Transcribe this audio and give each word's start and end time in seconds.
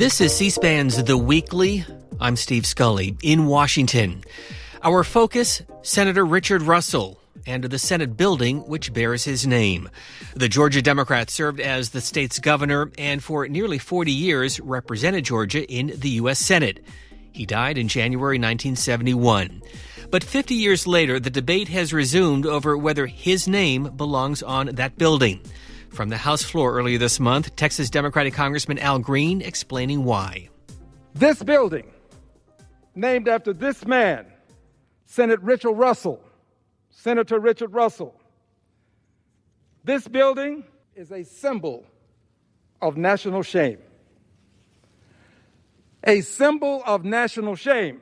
This 0.00 0.22
is 0.22 0.34
C 0.34 0.48
SPAN's 0.48 1.04
The 1.04 1.18
Weekly. 1.18 1.84
I'm 2.18 2.34
Steve 2.34 2.64
Scully 2.64 3.18
in 3.22 3.44
Washington. 3.44 4.24
Our 4.82 5.04
focus 5.04 5.60
Senator 5.82 6.24
Richard 6.24 6.62
Russell 6.62 7.20
and 7.46 7.64
the 7.64 7.78
Senate 7.78 8.16
building 8.16 8.60
which 8.60 8.94
bears 8.94 9.24
his 9.24 9.46
name. 9.46 9.90
The 10.32 10.48
Georgia 10.48 10.80
Democrat 10.80 11.28
served 11.28 11.60
as 11.60 11.90
the 11.90 12.00
state's 12.00 12.38
governor 12.38 12.90
and 12.96 13.22
for 13.22 13.46
nearly 13.46 13.76
40 13.76 14.10
years 14.10 14.58
represented 14.58 15.26
Georgia 15.26 15.70
in 15.70 15.88
the 15.94 16.08
U.S. 16.20 16.38
Senate. 16.38 16.82
He 17.30 17.44
died 17.44 17.76
in 17.76 17.86
January 17.86 18.38
1971. 18.38 19.60
But 20.10 20.24
50 20.24 20.54
years 20.54 20.86
later, 20.86 21.20
the 21.20 21.28
debate 21.28 21.68
has 21.68 21.92
resumed 21.92 22.46
over 22.46 22.74
whether 22.74 23.04
his 23.04 23.46
name 23.46 23.94
belongs 23.98 24.42
on 24.42 24.68
that 24.76 24.96
building. 24.96 25.42
From 25.90 26.08
the 26.08 26.16
House 26.16 26.42
floor 26.44 26.72
earlier 26.72 26.98
this 26.98 27.18
month, 27.18 27.56
Texas 27.56 27.90
Democratic 27.90 28.32
Congressman 28.32 28.78
Al 28.78 29.00
Green 29.00 29.42
explaining 29.42 30.04
why. 30.04 30.48
This 31.14 31.42
building, 31.42 31.90
named 32.94 33.26
after 33.26 33.52
this 33.52 33.84
man, 33.84 34.26
Senator 35.06 35.42
Richard 35.42 35.72
Russell, 35.72 36.20
Senator 36.90 37.40
Richard 37.40 37.72
Russell. 37.72 38.14
This 39.82 40.06
building 40.06 40.62
is 40.94 41.10
a 41.10 41.24
symbol 41.24 41.84
of 42.80 42.96
national 42.96 43.42
shame. 43.42 43.78
A 46.04 46.20
symbol 46.20 46.84
of 46.86 47.04
national 47.04 47.56
shame. 47.56 48.00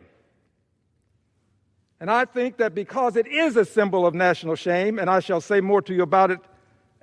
And 2.00 2.10
I 2.10 2.26
think 2.26 2.58
that 2.58 2.74
because 2.74 3.16
it 3.16 3.26
is 3.26 3.56
a 3.56 3.64
symbol 3.64 4.06
of 4.06 4.14
national 4.14 4.56
shame, 4.56 4.98
and 4.98 5.08
I 5.08 5.20
shall 5.20 5.40
say 5.40 5.62
more 5.62 5.80
to 5.82 5.94
you 5.94 6.02
about 6.02 6.30
it 6.30 6.40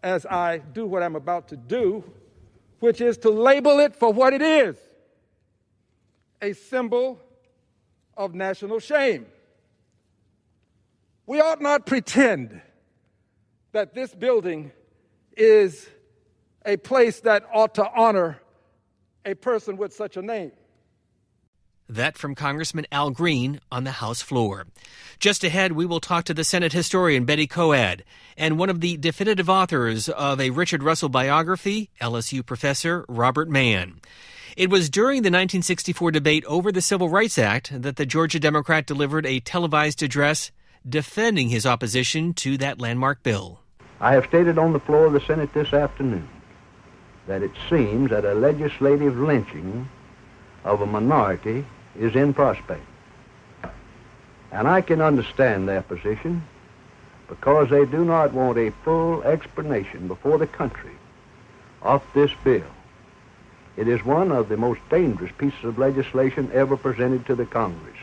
as 0.06 0.24
I 0.28 0.60
do 0.60 0.86
what 0.86 1.02
I'm 1.02 1.16
about 1.16 1.48
to 1.48 1.58
do, 1.58 2.04
which 2.80 3.02
is 3.02 3.18
to 3.20 3.32
label 3.32 3.80
it 3.80 3.96
for 3.96 4.14
what 4.14 4.34
it 4.34 4.42
is 4.42 4.78
a 6.42 6.54
symbol 6.54 7.20
of 8.16 8.36
national 8.36 8.80
shame. 8.80 9.26
We 11.26 11.42
ought 11.42 11.60
not 11.60 11.88
pretend 11.88 12.62
that 13.72 13.96
this 13.96 14.14
building 14.14 14.72
is 15.36 15.90
a 16.66 16.78
place 16.78 17.22
that 17.22 17.44
ought 17.52 17.74
to 17.76 17.90
honor 17.90 18.40
a 19.26 19.34
person 19.34 19.76
with 19.76 19.92
such 19.92 20.18
a 20.18 20.22
name. 20.22 20.52
That 21.88 22.18
from 22.18 22.34
Congressman 22.34 22.88
Al 22.92 23.12
Green 23.12 23.60
on 23.72 23.84
the 23.84 23.92
House 23.92 24.20
floor. 24.20 24.66
Just 25.20 25.44
ahead, 25.44 25.74
we 25.74 25.86
will 25.86 26.00
talk 26.00 26.26
to 26.26 26.34
the 26.34 26.44
Senate 26.44 26.74
historian 26.74 27.26
Betty 27.26 27.46
Koed 27.46 28.02
and 28.36 28.58
one 28.58 28.72
of 28.72 28.82
the 28.82 28.98
definitive 28.98 29.52
authors 29.52 30.10
of 30.10 30.42
a 30.42 30.50
Richard 30.50 30.82
Russell 30.82 31.10
biography, 31.10 31.92
LSU 32.02 32.44
professor 32.44 33.06
Robert 33.08 33.50
Mann. 33.50 34.00
It 34.58 34.72
was 34.72 34.90
during 34.90 35.18
the 35.18 35.28
1964 35.28 36.10
debate 36.10 36.44
over 36.46 36.72
the 36.72 36.82
Civil 36.82 37.08
Rights 37.08 37.38
Act 37.38 37.80
that 37.84 37.98
the 37.98 38.06
Georgia 38.06 38.40
Democrat 38.40 38.88
delivered 38.88 39.28
a 39.28 39.40
televised 39.40 40.02
address 40.02 40.52
defending 40.90 41.50
his 41.50 41.68
opposition 41.68 42.34
to 42.34 42.58
that 42.58 42.82
landmark 42.82 43.22
bill. 43.22 43.60
I 44.00 44.14
have 44.14 44.26
stated 44.26 44.58
on 44.58 44.74
the 44.74 44.80
floor 44.80 45.06
of 45.06 45.14
the 45.14 45.22
Senate 45.22 45.54
this 45.54 45.72
afternoon 45.72 46.28
that 47.28 47.44
it 47.44 47.52
seems 47.70 48.10
that 48.10 48.26
a 48.26 48.34
legislative 48.34 49.18
lynching 49.18 49.88
of 50.64 50.82
a 50.82 50.86
minority 50.86 51.66
is 52.00 52.16
in 52.16 52.34
prospect. 52.34 52.86
And 54.52 54.68
I 54.68 54.82
can 54.82 55.02
understand 55.02 55.68
their 55.68 55.82
position 55.82 56.44
because 57.28 57.70
they 57.70 57.86
do 57.86 58.06
not 58.06 58.34
want 58.34 58.58
a 58.58 58.72
full 58.84 59.24
explanation 59.24 60.08
before 60.08 60.38
the 60.38 60.48
country 60.48 60.92
of 61.82 62.04
this 62.14 62.32
bill. 62.44 62.64
It 63.78 63.88
is 63.88 64.06
one 64.06 64.32
of 64.32 64.48
the 64.48 64.58
most 64.58 64.80
dangerous 64.90 65.32
pieces 65.38 65.64
of 65.64 65.78
legislation 65.78 66.50
ever 66.54 66.78
presented 66.78 67.26
to 67.26 67.36
the 67.36 67.46
Congress. 67.46 67.98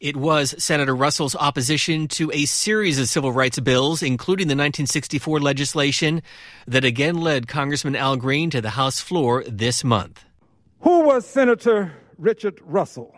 It 0.00 0.16
was 0.16 0.54
Senator 0.62 0.94
Russell's 0.94 1.34
opposition 1.34 2.06
to 2.08 2.30
a 2.32 2.44
series 2.44 3.00
of 3.00 3.08
civil 3.08 3.32
rights 3.32 3.58
bills, 3.58 4.00
including 4.00 4.46
the 4.46 4.52
1964 4.52 5.40
legislation, 5.40 6.22
that 6.68 6.84
again 6.84 7.20
led 7.20 7.48
Congressman 7.48 7.96
Al 7.96 8.16
Green 8.16 8.48
to 8.50 8.60
the 8.60 8.70
House 8.70 9.00
floor 9.00 9.42
this 9.48 9.82
month. 9.82 10.24
Who 10.82 11.00
was 11.00 11.26
Senator 11.26 11.92
Richard 12.18 12.60
Russell? 12.62 13.16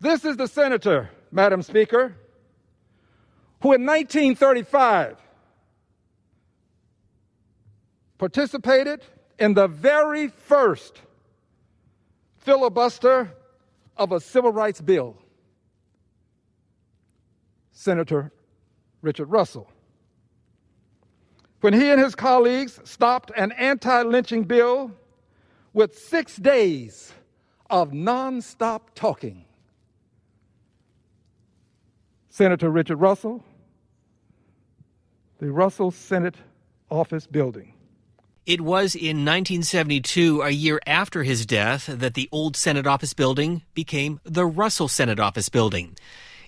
This 0.00 0.24
is 0.24 0.36
the 0.36 0.48
senator, 0.48 1.10
Madam 1.30 1.62
Speaker, 1.62 2.16
who 3.60 3.72
in 3.72 3.86
1935 3.86 5.16
participated 8.18 9.02
in 9.38 9.54
the 9.54 9.68
very 9.68 10.28
first 10.28 11.02
filibuster 12.38 13.32
of 13.96 14.12
a 14.12 14.20
civil 14.20 14.52
rights 14.52 14.80
bill. 14.80 15.16
Senator 17.72 18.32
Richard 19.02 19.26
Russell. 19.26 19.70
When 21.60 21.72
he 21.72 21.90
and 21.90 22.00
his 22.00 22.14
colleagues 22.14 22.80
stopped 22.84 23.32
an 23.36 23.52
anti 23.52 24.02
lynching 24.02 24.44
bill 24.44 24.92
with 25.76 25.94
six 25.94 26.36
days 26.36 27.12
of 27.68 27.90
nonstop 27.90 28.80
talking, 28.94 29.44
Senator 32.30 32.70
Richard 32.70 32.96
Russell, 32.96 33.44
the 35.38 35.52
Russell 35.52 35.90
Senate 35.90 36.36
Office 36.90 37.26
Building. 37.26 37.74
It 38.46 38.62
was 38.62 38.94
in 38.94 39.18
1972, 39.26 40.40
a 40.40 40.48
year 40.48 40.80
after 40.86 41.24
his 41.24 41.44
death, 41.44 41.84
that 41.86 42.14
the 42.14 42.30
old 42.32 42.56
Senate 42.56 42.86
Office 42.86 43.12
Building 43.12 43.60
became 43.74 44.18
the 44.24 44.46
Russell 44.46 44.88
Senate 44.88 45.20
Office 45.20 45.50
Building. 45.50 45.94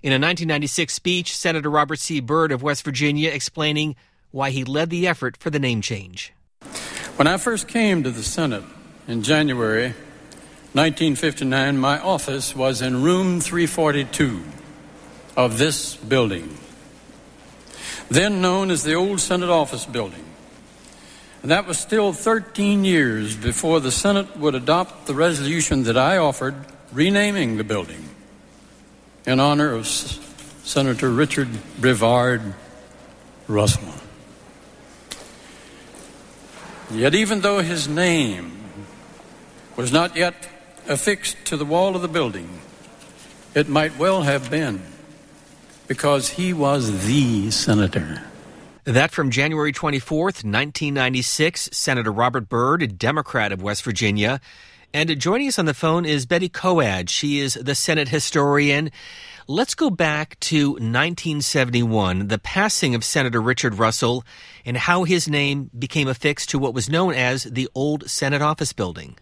In 0.03 0.12
a 0.12 0.17
1996 0.17 0.94
speech, 0.94 1.37
Senator 1.37 1.69
Robert 1.69 1.99
C. 1.99 2.21
Byrd 2.21 2.50
of 2.50 2.62
West 2.62 2.83
Virginia 2.83 3.28
explaining 3.28 3.94
why 4.31 4.49
he 4.49 4.65
led 4.65 4.88
the 4.88 5.06
effort 5.06 5.37
for 5.37 5.50
the 5.50 5.59
name 5.59 5.83
change. 5.83 6.33
When 7.17 7.27
I 7.27 7.37
first 7.37 7.69
came 7.69 8.03
to 8.05 8.11
the 8.11 8.22
Senate 8.22 8.65
in 9.08 9.22
January 9.22 9.94
1959, 10.74 11.78
my 11.78 11.98
office 11.98 12.54
was 12.54 12.82
in 12.82 13.02
room 13.02 13.41
342 13.41 14.42
of 15.34 15.56
this 15.56 15.96
building, 15.96 16.58
then 18.10 18.42
known 18.42 18.70
as 18.70 18.82
the 18.82 18.92
Old 18.92 19.19
Senate 19.19 19.48
Office 19.48 19.86
Building. 19.86 20.24
And 21.41 21.50
that 21.50 21.66
was 21.66 21.78
still 21.78 22.12
13 22.12 22.84
years 22.84 23.34
before 23.34 23.80
the 23.80 23.91
Senate 23.91 24.36
would 24.36 24.54
adopt 24.54 25.06
the 25.06 25.14
resolution 25.14 25.84
that 25.84 25.96
I 25.96 26.19
offered 26.19 26.54
renaming 26.92 27.56
the 27.56 27.64
building 27.64 28.10
in 29.25 29.40
honor 29.40 29.72
of 29.72 29.86
S- 29.86 30.20
Senator 30.64 31.10
Richard 31.10 31.48
Brevard 31.80 32.42
Russell. 33.46 33.94
Yet, 36.90 37.14
even 37.14 37.40
though 37.40 37.60
his 37.60 37.88
name 37.88 38.57
was 39.78 39.93
not 39.93 40.16
yet 40.16 40.34
affixed 40.89 41.37
to 41.44 41.56
the 41.56 41.65
wall 41.65 41.94
of 41.94 42.03
the 42.03 42.09
building, 42.09 42.59
it 43.55 43.69
might 43.69 43.97
well 43.97 44.22
have 44.22 44.50
been 44.50 44.83
because 45.87 46.31
he 46.31 46.53
was 46.53 47.06
the 47.06 47.49
senator. 47.53 48.21
That 48.83 49.12
from 49.12 49.31
January 49.31 49.72
24th, 49.72 50.43
1996, 50.43 51.71
Senator 51.72 52.11
Robert 52.11 52.49
Byrd, 52.49 52.83
a 52.83 52.88
Democrat 52.88 53.53
of 53.53 53.62
West 53.62 53.84
Virginia. 53.84 54.41
And 54.93 55.17
joining 55.21 55.47
us 55.47 55.61
on 55.61 55.67
the 55.67 55.75
phone 55.75 56.05
is 56.05 56.27
Betty 56.27 56.49
Koed. 56.49 57.09
She 57.09 57.38
is 57.38 57.55
the 57.55 57.77
Senate 57.77 58.09
historian. 58.09 58.91
Let's 59.47 59.77
go 59.77 59.91
back 59.91 60.41
to 60.41 60.71
1971, 60.71 62.27
the 62.27 62.38
passing 62.41 62.97
of 62.97 63.05
Senator 63.05 63.41
Richard 63.41 63.76
Russell, 63.76 64.25
and 64.64 64.76
how 64.76 65.05
his 65.05 65.29
name 65.29 65.70
became 65.79 66.08
affixed 66.08 66.50
to 66.50 66.58
what 66.58 66.75
was 66.75 66.91
known 66.91 67.14
as 67.14 67.44
the 67.44 67.69
old 67.76 68.11
Senate 68.11 68.43
office 68.43 68.73
building. 68.73 69.17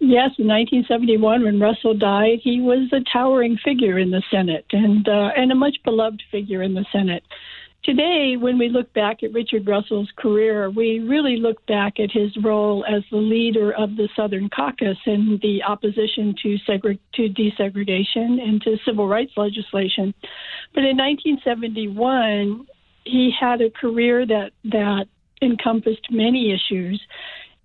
Yes, 0.00 0.30
in 0.38 0.48
1971, 0.48 1.44
when 1.44 1.60
Russell 1.60 1.94
died, 1.94 2.40
he 2.42 2.60
was 2.60 2.90
a 2.92 3.00
towering 3.10 3.56
figure 3.64 3.98
in 3.98 4.10
the 4.10 4.22
Senate 4.30 4.66
and 4.72 5.08
uh, 5.08 5.30
and 5.36 5.50
a 5.52 5.54
much 5.54 5.76
beloved 5.84 6.22
figure 6.30 6.62
in 6.62 6.74
the 6.74 6.84
Senate. 6.92 7.22
Today, 7.84 8.36
when 8.38 8.58
we 8.58 8.70
look 8.70 8.90
back 8.94 9.22
at 9.22 9.34
Richard 9.34 9.66
Russell's 9.66 10.10
career, 10.16 10.70
we 10.70 11.00
really 11.00 11.36
look 11.36 11.64
back 11.66 12.00
at 12.00 12.10
his 12.10 12.34
role 12.42 12.82
as 12.86 13.02
the 13.10 13.18
leader 13.18 13.72
of 13.72 13.96
the 13.96 14.08
Southern 14.16 14.48
Caucus 14.48 14.96
in 15.04 15.38
the 15.42 15.62
opposition 15.62 16.34
to, 16.42 16.56
segre- 16.66 16.98
to 17.14 17.28
desegregation 17.28 18.40
and 18.42 18.62
to 18.62 18.78
civil 18.86 19.06
rights 19.06 19.32
legislation. 19.36 20.14
But 20.72 20.84
in 20.84 20.96
1971, 20.96 22.66
he 23.04 23.30
had 23.38 23.60
a 23.60 23.68
career 23.68 24.26
that, 24.26 24.52
that 24.64 25.04
encompassed 25.42 26.10
many 26.10 26.54
issues 26.54 27.02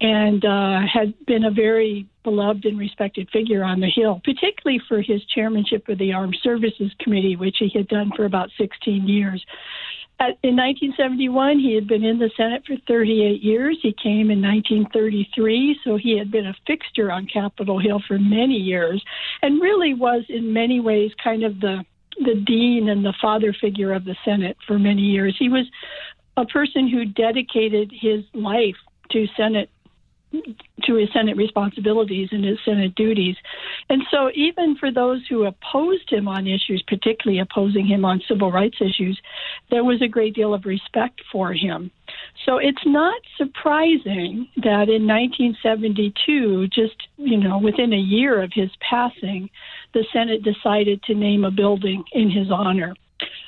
and 0.02 0.44
uh, 0.44 0.82
had 0.82 1.14
been 1.28 1.46
a 1.46 1.52
very 1.52 2.08
beloved 2.30 2.64
and 2.66 2.78
respected 2.78 3.28
figure 3.32 3.64
on 3.64 3.80
the 3.80 3.90
Hill, 3.90 4.22
particularly 4.24 4.80
for 4.88 5.02
his 5.02 5.26
chairmanship 5.34 5.90
of 5.90 5.98
the 5.98 6.14
Armed 6.14 6.38
Services 6.44 6.92
Committee, 7.00 7.36
which 7.36 7.56
he 7.58 7.72
had 7.74 7.88
done 7.88 8.12
for 8.16 8.26
about 8.26 8.52
16 8.56 9.08
years. 9.08 9.44
In 10.20 10.56
1971, 10.56 11.58
he 11.58 11.74
had 11.74 11.88
been 11.88 12.04
in 12.04 12.20
the 12.20 12.30
Senate 12.38 12.62
for 12.68 12.76
38 12.88 13.42
years. 13.42 13.80
He 13.82 13.94
came 13.94 14.30
in 14.30 14.42
1933, 14.44 15.80
so 15.84 15.98
he 15.98 16.20
had 16.20 16.30
been 16.30 16.46
a 16.46 16.56
fixture 16.68 17.12
on 17.12 17.26
Capitol 17.26 17.80
Hill 17.80 18.02
for 18.08 18.20
many 18.20 18.58
years, 18.58 19.04
and 19.42 19.60
really 19.60 19.96
was 19.96 20.24
in 20.30 20.54
many 20.54 20.80
ways 20.80 21.12
kind 21.24 21.44
of 21.44 21.60
the 21.60 21.84
the 22.26 22.36
dean 22.36 22.90
and 22.90 23.06
the 23.06 23.14
father 23.22 23.56
figure 23.62 23.94
of 23.94 24.04
the 24.04 24.16
Senate 24.26 24.58
for 24.68 24.78
many 24.78 25.04
years. 25.04 25.36
He 25.40 25.48
was 25.48 25.66
a 26.36 26.46
person 26.46 26.86
who 26.88 27.06
dedicated 27.06 27.94
his 27.94 28.26
life 28.34 28.76
to 29.12 29.26
Senate 29.38 29.70
to 30.32 30.96
his 30.96 31.10
Senate 31.14 31.38
responsibilities 31.38 32.30
and 32.32 32.46
his 32.46 32.58
Senate 32.64 32.96
duties. 32.96 33.36
And 33.90 34.04
so, 34.12 34.30
even 34.36 34.76
for 34.78 34.92
those 34.92 35.22
who 35.28 35.46
opposed 35.46 36.10
him 36.10 36.28
on 36.28 36.48
issues, 36.48 36.84
particularly 36.88 37.40
opposing 37.40 37.88
him 37.88 38.06
on 38.06 38.22
civil 38.28 38.52
rights 38.52 38.78
issues, 38.80 39.20
there 39.72 39.84
was 39.84 40.02
a 40.02 40.08
great 40.08 40.36
deal 40.36 40.54
of 40.54 40.66
respect 40.66 41.22
for 41.32 41.54
him. 41.54 41.92
So, 42.46 42.58
it's 42.58 42.86
not 42.86 43.20
surprising 43.38 44.48
that 44.58 44.90
in 44.90 45.08
1972, 45.08 46.68
just 46.68 46.96
you 47.18 47.38
know, 47.38 47.58
within 47.58 47.94
a 47.94 47.98
year 47.98 48.42
of 48.42 48.52
his 48.54 48.70
passing, 48.88 49.50
the 49.94 50.06
Senate 50.14 50.44
decided 50.44 51.02
to 51.04 51.16
name 51.16 51.44
a 51.44 51.52
building 51.52 52.04
in 52.14 52.30
his 52.30 52.52
honor. 52.52 52.94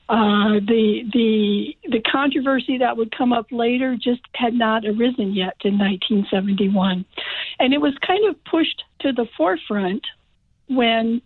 Uh, 0.10 0.60
the 0.68 1.04
the 1.14 1.76
the 1.90 2.02
controversy 2.02 2.78
that 2.78 2.98
would 2.98 3.16
come 3.16 3.32
up 3.32 3.46
later 3.52 3.96
just 3.96 4.22
had 4.36 4.54
not 4.54 4.86
arisen 4.86 5.34
yet 5.34 5.56
in 5.64 5.78
1971, 5.78 7.06
and 7.60 7.74
it 7.74 7.80
was 7.80 7.94
kind 8.06 8.28
of 8.30 8.44
pushed 8.44 8.84
to 9.00 9.14
the 9.14 9.26
forefront 9.38 10.06
when 10.68 11.22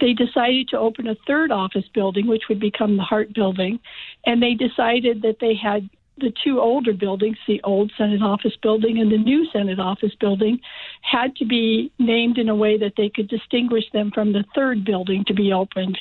they 0.00 0.12
decided 0.12 0.68
to 0.68 0.78
open 0.78 1.06
a 1.06 1.16
third 1.26 1.52
office 1.52 1.84
building, 1.94 2.26
which 2.26 2.44
would 2.48 2.60
become 2.60 2.96
the 2.96 3.02
Hart 3.02 3.32
Building, 3.32 3.78
and 4.26 4.42
they 4.42 4.54
decided 4.54 5.22
that 5.22 5.36
they 5.40 5.54
had 5.54 5.88
the 6.18 6.32
two 6.44 6.60
older 6.60 6.92
buildings, 6.92 7.36
the 7.46 7.60
old 7.64 7.92
Senate 7.98 8.22
office 8.22 8.56
building 8.62 9.00
and 9.00 9.10
the 9.10 9.18
new 9.18 9.46
Senate 9.52 9.80
office 9.80 10.14
building, 10.20 10.58
had 11.02 11.34
to 11.36 11.44
be 11.44 11.90
named 11.98 12.38
in 12.38 12.48
a 12.48 12.54
way 12.54 12.78
that 12.78 12.92
they 12.96 13.08
could 13.08 13.28
distinguish 13.28 13.84
them 13.92 14.10
from 14.14 14.32
the 14.32 14.44
third 14.54 14.84
building 14.84 15.24
to 15.26 15.34
be 15.34 15.52
opened. 15.52 15.98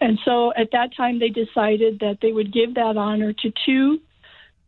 And 0.00 0.18
so 0.24 0.52
at 0.56 0.70
that 0.72 0.96
time, 0.96 1.18
they 1.18 1.28
decided 1.28 2.00
that 2.00 2.18
they 2.22 2.32
would 2.32 2.52
give 2.52 2.74
that 2.74 2.96
honor 2.96 3.32
to 3.34 3.52
two 3.66 3.98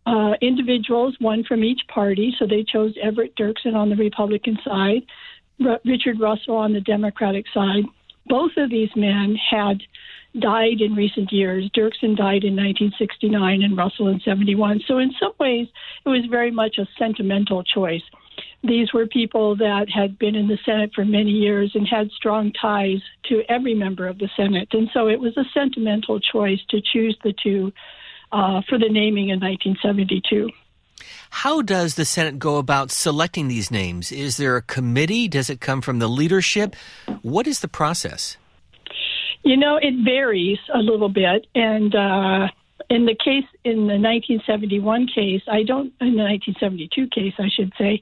uh, 0.05 0.33
individuals, 0.41 1.17
one 1.21 1.45
from 1.45 1.65
each 1.65 1.81
party. 1.89 2.35
So 2.39 2.47
they 2.47 2.65
chose 2.65 2.95
Everett 3.03 3.35
Dirksen 3.37 3.75
on 3.75 3.89
the 3.89 3.97
Republican 3.97 4.59
side, 4.65 5.03
R- 5.65 5.81
Richard 5.85 6.21
Russell 6.21 6.57
on 6.57 6.73
the 6.73 6.81
Democratic 6.81 7.47
side. 7.55 7.85
Both 8.27 8.53
of 8.57 8.71
these 8.71 8.91
men 8.95 9.37
had 9.51 9.79
died 10.39 10.81
in 10.81 10.95
recent 10.95 11.33
years. 11.33 11.71
Dirksen 11.77 12.17
died 12.17 12.45
in 12.45 12.57
1969 12.57 13.63
and 13.63 13.77
Russell 13.77 14.09
in 14.09 14.21
71. 14.21 14.83
So, 14.87 14.99
in 14.99 15.13
some 15.21 15.33
ways, 15.39 15.69
it 16.05 16.09
was 16.09 16.25
very 16.31 16.51
much 16.51 16.79
a 16.79 16.89
sentimental 16.99 17.63
choice. 17.63 18.03
These 18.65 18.93
were 18.93 19.07
people 19.07 19.57
that 19.57 19.89
had 19.93 20.19
been 20.19 20.35
in 20.37 20.47
the 20.49 20.59
Senate 20.65 20.93
for 20.95 21.05
many 21.05 21.31
years 21.31 21.73
and 21.75 21.87
had 21.87 22.11
strong 22.13 22.53
ties 22.53 23.03
to 23.25 23.43
every 23.49 23.75
member 23.75 24.07
of 24.07 24.19
the 24.19 24.31
Senate. 24.37 24.69
And 24.73 24.89
so 24.95 25.09
it 25.09 25.21
was 25.21 25.37
a 25.37 25.45
sentimental 25.53 26.21
choice 26.21 26.61
to 26.71 26.81
choose 26.81 27.19
the 27.25 27.35
two 27.43 27.73
uh, 28.31 28.63
for 28.69 28.79
the 28.79 28.89
naming 28.89 29.31
in 29.31 29.41
1972. 29.41 30.51
How 31.31 31.61
does 31.63 31.97
the 31.97 32.05
Senate 32.05 32.39
go 32.39 32.59
about 32.59 32.91
selecting 32.91 33.49
these 33.49 33.71
names? 33.71 34.13
Is 34.13 34.37
there 34.37 34.57
a 34.57 34.63
committee? 34.63 35.29
Does 35.29 35.51
it 35.51 35.61
come 35.61 35.81
from 35.81 35.99
the 35.99 36.09
leadership? 36.09 36.77
What 37.23 37.47
is 37.47 37.61
the 37.61 37.69
process? 37.69 38.37
You 39.45 39.57
know, 39.57 39.77
it 39.77 39.95
varies 40.05 40.59
a 40.73 40.79
little 40.79 41.09
bit, 41.09 41.47
and 41.55 41.95
uh, 41.95 42.49
in 42.89 43.07
the 43.07 43.15
case 43.15 43.45
in 43.65 43.89
the 43.89 43.99
1971 43.99 45.09
case, 45.09 45.43
I 45.49 45.63
don't 45.63 45.93
in 46.01 46.15
the 46.15 46.25
1972 46.25 47.09
case, 47.09 47.35
I 47.39 47.49
should 47.49 47.73
say, 47.77 48.01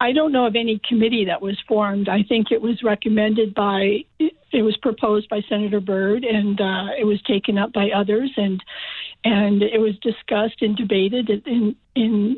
I 0.00 0.12
don't 0.12 0.32
know 0.32 0.46
of 0.46 0.54
any 0.54 0.80
committee 0.88 1.24
that 1.24 1.42
was 1.42 1.58
formed. 1.66 2.08
I 2.08 2.22
think 2.22 2.50
it 2.50 2.62
was 2.62 2.82
recommended 2.82 3.52
by, 3.54 4.04
it 4.18 4.62
was 4.62 4.76
proposed 4.76 5.28
by 5.28 5.42
Senator 5.48 5.80
Byrd, 5.80 6.24
and 6.24 6.60
uh, 6.60 6.86
it 6.98 7.04
was 7.04 7.20
taken 7.22 7.58
up 7.58 7.72
by 7.72 7.90
others, 7.90 8.30
and 8.36 8.62
and 9.24 9.62
it 9.62 9.80
was 9.80 9.98
discussed 9.98 10.62
and 10.62 10.76
debated 10.76 11.28
in 11.46 11.74
in 11.96 12.36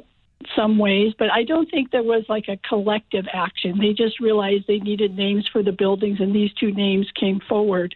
some 0.57 0.79
ways, 0.79 1.13
but 1.19 1.31
I 1.31 1.45
don't 1.45 1.71
think 1.71 1.91
there 1.91 2.03
was 2.03 2.25
like 2.29 2.49
a 2.49 2.59
collective 2.69 3.27
action. 3.33 3.79
They 3.79 3.93
just 3.93 4.21
realized 4.21 4.65
they 4.67 4.79
needed 4.79 5.17
names 5.17 5.49
for 5.53 5.63
the 5.63 5.73
buildings, 5.73 6.19
and 6.21 6.35
these 6.35 6.53
two 6.55 6.73
names 6.73 7.07
came 7.19 7.41
forward. 7.49 7.95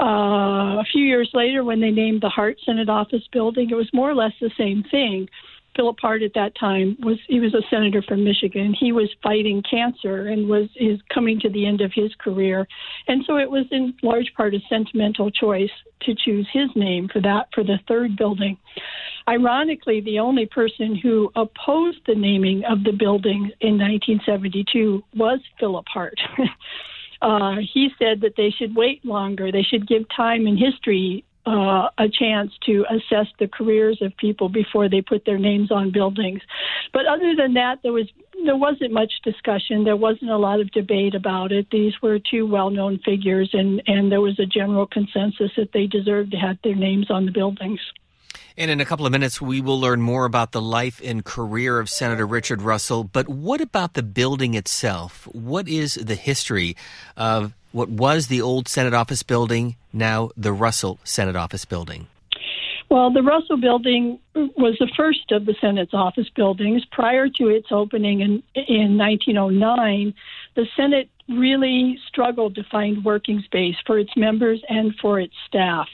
Uh, 0.00 0.78
a 0.78 0.84
few 0.92 1.02
years 1.02 1.30
later, 1.32 1.64
when 1.64 1.80
they 1.80 1.90
named 1.90 2.20
the 2.22 2.28
Hart 2.28 2.58
Senate 2.64 2.88
Office 2.88 3.24
building, 3.32 3.70
it 3.70 3.74
was 3.74 3.88
more 3.92 4.10
or 4.10 4.14
less 4.14 4.32
the 4.40 4.50
same 4.58 4.84
thing. 4.90 5.28
Philip 5.76 5.98
Hart 6.00 6.22
at 6.22 6.34
that 6.34 6.56
time 6.58 6.96
was 7.00 7.18
he 7.28 7.38
was 7.38 7.54
a 7.54 7.62
senator 7.70 8.02
from 8.02 8.24
Michigan. 8.24 8.74
He 8.78 8.92
was 8.92 9.08
fighting 9.22 9.62
cancer 9.68 10.28
and 10.28 10.48
was 10.48 10.68
is 10.76 10.98
coming 11.12 11.38
to 11.40 11.50
the 11.50 11.66
end 11.66 11.80
of 11.82 11.92
his 11.94 12.10
career, 12.18 12.66
and 13.06 13.22
so 13.26 13.36
it 13.36 13.50
was 13.50 13.66
in 13.70 13.94
large 14.02 14.32
part 14.36 14.54
a 14.54 14.60
sentimental 14.68 15.30
choice 15.30 15.70
to 16.02 16.14
choose 16.14 16.48
his 16.52 16.70
name 16.74 17.08
for 17.12 17.20
that 17.20 17.48
for 17.54 17.62
the 17.62 17.78
third 17.86 18.16
building. 18.16 18.56
Ironically, 19.28 20.00
the 20.00 20.18
only 20.20 20.46
person 20.46 20.96
who 20.96 21.30
opposed 21.36 21.98
the 22.06 22.14
naming 22.14 22.64
of 22.64 22.84
the 22.84 22.92
building 22.92 23.50
in 23.60 23.78
1972 23.78 25.02
was 25.14 25.40
Philip 25.58 25.86
Hart. 25.92 26.18
uh, 27.22 27.56
he 27.72 27.88
said 27.98 28.20
that 28.20 28.34
they 28.36 28.50
should 28.50 28.74
wait 28.76 29.04
longer. 29.04 29.50
They 29.50 29.62
should 29.62 29.88
give 29.88 30.04
time 30.14 30.46
in 30.46 30.56
history 30.56 31.24
uh, 31.46 31.88
a 31.98 32.08
chance 32.08 32.52
to 32.66 32.84
assess 32.90 33.26
the 33.38 33.46
careers 33.46 33.98
of 34.02 34.16
people 34.16 34.48
before 34.48 34.88
they 34.88 35.00
put 35.00 35.24
their 35.24 35.38
names 35.38 35.70
on 35.70 35.92
buildings. 35.92 36.40
But 36.92 37.06
other 37.06 37.34
than 37.36 37.54
that, 37.54 37.78
there 37.82 37.92
was 37.92 38.08
there 38.44 38.56
wasn't 38.56 38.92
much 38.92 39.12
discussion. 39.24 39.84
There 39.84 39.96
wasn't 39.96 40.30
a 40.30 40.36
lot 40.36 40.60
of 40.60 40.70
debate 40.72 41.14
about 41.14 41.52
it. 41.52 41.68
These 41.70 41.94
were 42.02 42.18
two 42.18 42.46
well-known 42.46 42.98
figures, 43.04 43.50
and 43.52 43.82
and 43.86 44.10
there 44.10 44.20
was 44.20 44.38
a 44.38 44.46
general 44.46 44.86
consensus 44.86 45.52
that 45.56 45.72
they 45.72 45.86
deserved 45.86 46.32
to 46.32 46.36
have 46.36 46.58
their 46.64 46.74
names 46.74 47.10
on 47.10 47.26
the 47.26 47.32
buildings. 47.32 47.80
And 48.58 48.70
in 48.70 48.80
a 48.80 48.86
couple 48.86 49.04
of 49.04 49.12
minutes, 49.12 49.40
we 49.40 49.60
will 49.60 49.78
learn 49.78 50.00
more 50.00 50.24
about 50.24 50.52
the 50.52 50.62
life 50.62 51.00
and 51.04 51.24
career 51.24 51.78
of 51.78 51.90
Senator 51.90 52.26
Richard 52.26 52.62
Russell. 52.62 53.04
But 53.04 53.28
what 53.28 53.60
about 53.60 53.94
the 53.94 54.02
building 54.02 54.54
itself? 54.54 55.28
What 55.32 55.68
is 55.68 55.94
the 55.94 56.14
history 56.14 56.74
of 57.18 57.54
what 57.76 57.90
was 57.90 58.28
the 58.28 58.40
old 58.40 58.68
Senate 58.68 58.94
office 58.94 59.22
building, 59.22 59.76
now 59.92 60.30
the 60.34 60.50
Russell 60.50 60.98
Senate 61.04 61.36
office 61.36 61.66
building? 61.66 62.06
Well, 62.88 63.12
the 63.12 63.22
Russell 63.22 63.56
building 63.56 64.20
was 64.34 64.76
the 64.78 64.90
first 64.96 65.32
of 65.32 65.44
the 65.44 65.56
Senate's 65.60 65.92
office 65.92 66.28
buildings. 66.36 66.82
Prior 66.92 67.28
to 67.28 67.48
its 67.48 67.68
opening 67.72 68.20
in, 68.20 68.42
in 68.54 68.96
1909, 68.96 70.14
the 70.54 70.66
Senate 70.76 71.08
really 71.28 71.98
struggled 72.06 72.54
to 72.54 72.62
find 72.70 73.04
working 73.04 73.42
space 73.44 73.74
for 73.84 73.98
its 73.98 74.12
members 74.16 74.62
and 74.68 74.94
for 75.02 75.18
its 75.18 75.34
staff. 75.48 75.88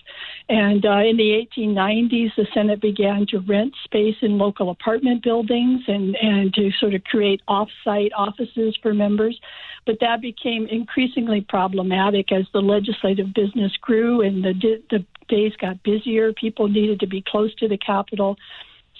And 0.50 0.84
uh, 0.84 0.98
in 0.98 1.16
the 1.16 1.46
1890s, 1.56 2.34
the 2.36 2.46
Senate 2.52 2.82
began 2.82 3.26
to 3.30 3.38
rent 3.38 3.72
space 3.84 4.16
in 4.20 4.36
local 4.36 4.68
apartment 4.68 5.22
buildings 5.22 5.80
and, 5.88 6.14
and 6.16 6.52
to 6.54 6.70
sort 6.78 6.92
of 6.92 7.02
create 7.04 7.40
off 7.48 7.68
site 7.82 8.12
offices 8.14 8.76
for 8.82 8.92
members. 8.92 9.40
But 9.86 9.96
that 10.00 10.20
became 10.20 10.66
increasingly 10.66 11.40
problematic 11.40 12.30
as 12.30 12.44
the 12.52 12.60
legislative 12.60 13.32
business 13.34 13.72
grew 13.80 14.20
and 14.20 14.44
the, 14.44 14.82
the 14.90 15.04
days 15.32 15.52
got 15.58 15.82
busier. 15.82 16.32
People 16.34 16.68
needed 16.68 17.00
to 17.00 17.06
be 17.06 17.24
close 17.26 17.54
to 17.56 17.68
the 17.68 17.78
Capitol. 17.78 18.36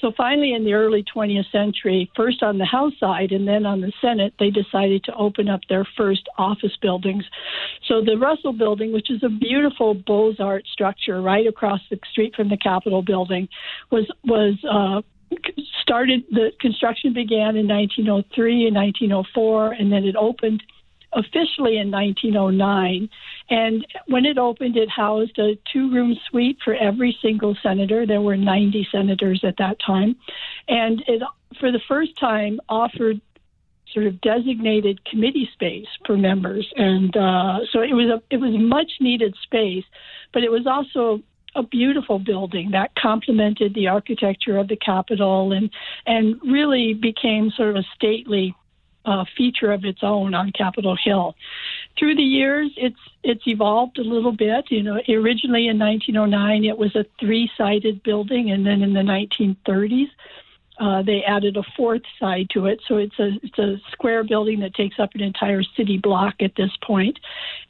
So 0.01 0.13
finally, 0.17 0.53
in 0.53 0.65
the 0.65 0.73
early 0.73 1.05
20th 1.15 1.51
century, 1.53 2.11
first 2.17 2.43
on 2.43 2.59
the 2.59 2.65
House 2.65 2.95
side 2.99 3.31
and 3.31 3.47
then 3.47 3.65
on 3.67 3.81
the 3.81 3.93
Senate, 4.01 4.35
they 4.39 4.51
decided 4.51 5.05
to 5.05 5.15
open 5.15 5.49
up 5.49 5.61
their 5.69 5.87
first 5.97 6.29
office 6.39 6.77
buildings. 6.81 7.25
So 7.87 8.03
the 8.03 8.17
Russell 8.17 8.53
Building, 8.53 8.93
which 8.93 9.11
is 9.11 9.23
a 9.23 9.29
beautiful 9.29 9.95
Beaux 9.95 10.35
Arts 10.41 10.69
structure 10.73 11.23
right 11.23 11.47
across 11.47 11.81
the 11.89 11.99
street 12.11 12.35
from 12.35 12.49
the 12.49 12.57
Capitol 12.57 13.03
building, 13.03 13.49
was 13.93 14.11
was 14.25 14.55
uh, 14.69 15.03
started. 15.83 16.25
The 16.31 16.51
construction 16.61 17.13
began 17.13 17.57
in 17.57 17.69
1903 17.69 18.67
and 18.67 18.75
1904, 18.75 19.73
and 19.73 19.93
then 19.93 20.05
it 20.05 20.17
opened 20.17 20.63
officially 21.13 21.79
in 21.79 21.91
1909. 21.91 23.09
And 23.51 23.87
when 24.07 24.25
it 24.25 24.39
opened, 24.39 24.77
it 24.77 24.89
housed 24.89 25.39
a 25.39 25.59
two 25.73 25.93
room 25.93 26.17
suite 26.29 26.59
for 26.65 26.75
every 26.75 27.17
single 27.23 27.57
senator. 27.63 28.07
There 28.07 28.21
were 28.21 28.37
90 28.37 28.89
senators 28.91 29.43
at 29.47 29.57
that 29.59 29.77
time. 29.85 30.17
And 30.69 31.03
it, 31.07 31.23
for 31.61 31.71
the 31.71 31.81
first 31.89 32.19
time, 32.19 32.61
offered 32.69 33.21
sort 33.93 34.07
of 34.07 34.21
designated 34.21 35.05
committee 35.05 35.49
space 35.53 35.87
for 36.07 36.17
members. 36.17 36.67
And 36.77 37.15
uh, 37.17 37.61
so 37.73 37.81
it 37.81 37.93
was 37.93 38.09
a 38.09 38.23
it 38.35 38.39
was 38.39 38.55
much 38.59 38.91
needed 39.01 39.35
space, 39.43 39.85
but 40.33 40.43
it 40.43 40.51
was 40.51 40.67
also 40.67 41.23
a 41.55 41.63
beautiful 41.63 42.19
building 42.19 42.71
that 42.73 42.95
complemented 42.95 43.75
the 43.75 43.89
architecture 43.89 44.57
of 44.57 44.69
the 44.69 44.77
Capitol 44.77 45.53
and 45.53 45.71
and 46.07 46.41
really 46.43 46.95
became 46.95 47.51
sort 47.51 47.71
of 47.71 47.77
a 47.77 47.85
stately 47.95 48.55
uh, 49.05 49.25
feature 49.37 49.73
of 49.73 49.85
its 49.85 50.01
own 50.03 50.35
on 50.35 50.53
Capitol 50.53 50.97
Hill. 50.97 51.35
through 51.99 52.17
the 52.17 52.23
years, 52.23 52.71
it's 52.77 52.99
it's 53.23 53.47
evolved 53.47 53.99
a 53.99 54.03
little 54.03 54.33
bit. 54.33 54.71
You 54.71 54.83
know, 54.83 55.01
originally 55.09 55.69
in 55.69 55.79
1909, 55.79 56.65
it 56.65 56.79
was 56.79 56.95
a 56.97 57.05
three-sided 57.21 58.03
building, 58.03 58.51
and 58.51 58.67
then 58.67 58.83
in 58.83 58.93
the 58.93 59.01
1930s, 59.01 60.11
uh, 60.79 61.03
they 61.03 61.23
added 61.23 61.57
a 61.57 61.63
fourth 61.77 62.03
side 62.19 62.49
to 62.51 62.67
it. 62.67 62.81
So 62.89 62.97
it's 62.97 63.19
a 63.19 63.31
it's 63.43 63.59
a 63.59 63.77
square 63.93 64.25
building 64.25 64.61
that 64.61 64.75
takes 64.75 64.99
up 64.99 65.11
an 65.15 65.21
entire 65.21 65.63
city 65.77 65.99
block 65.99 66.37
at 66.41 66.55
this 66.57 66.71
point, 66.83 67.19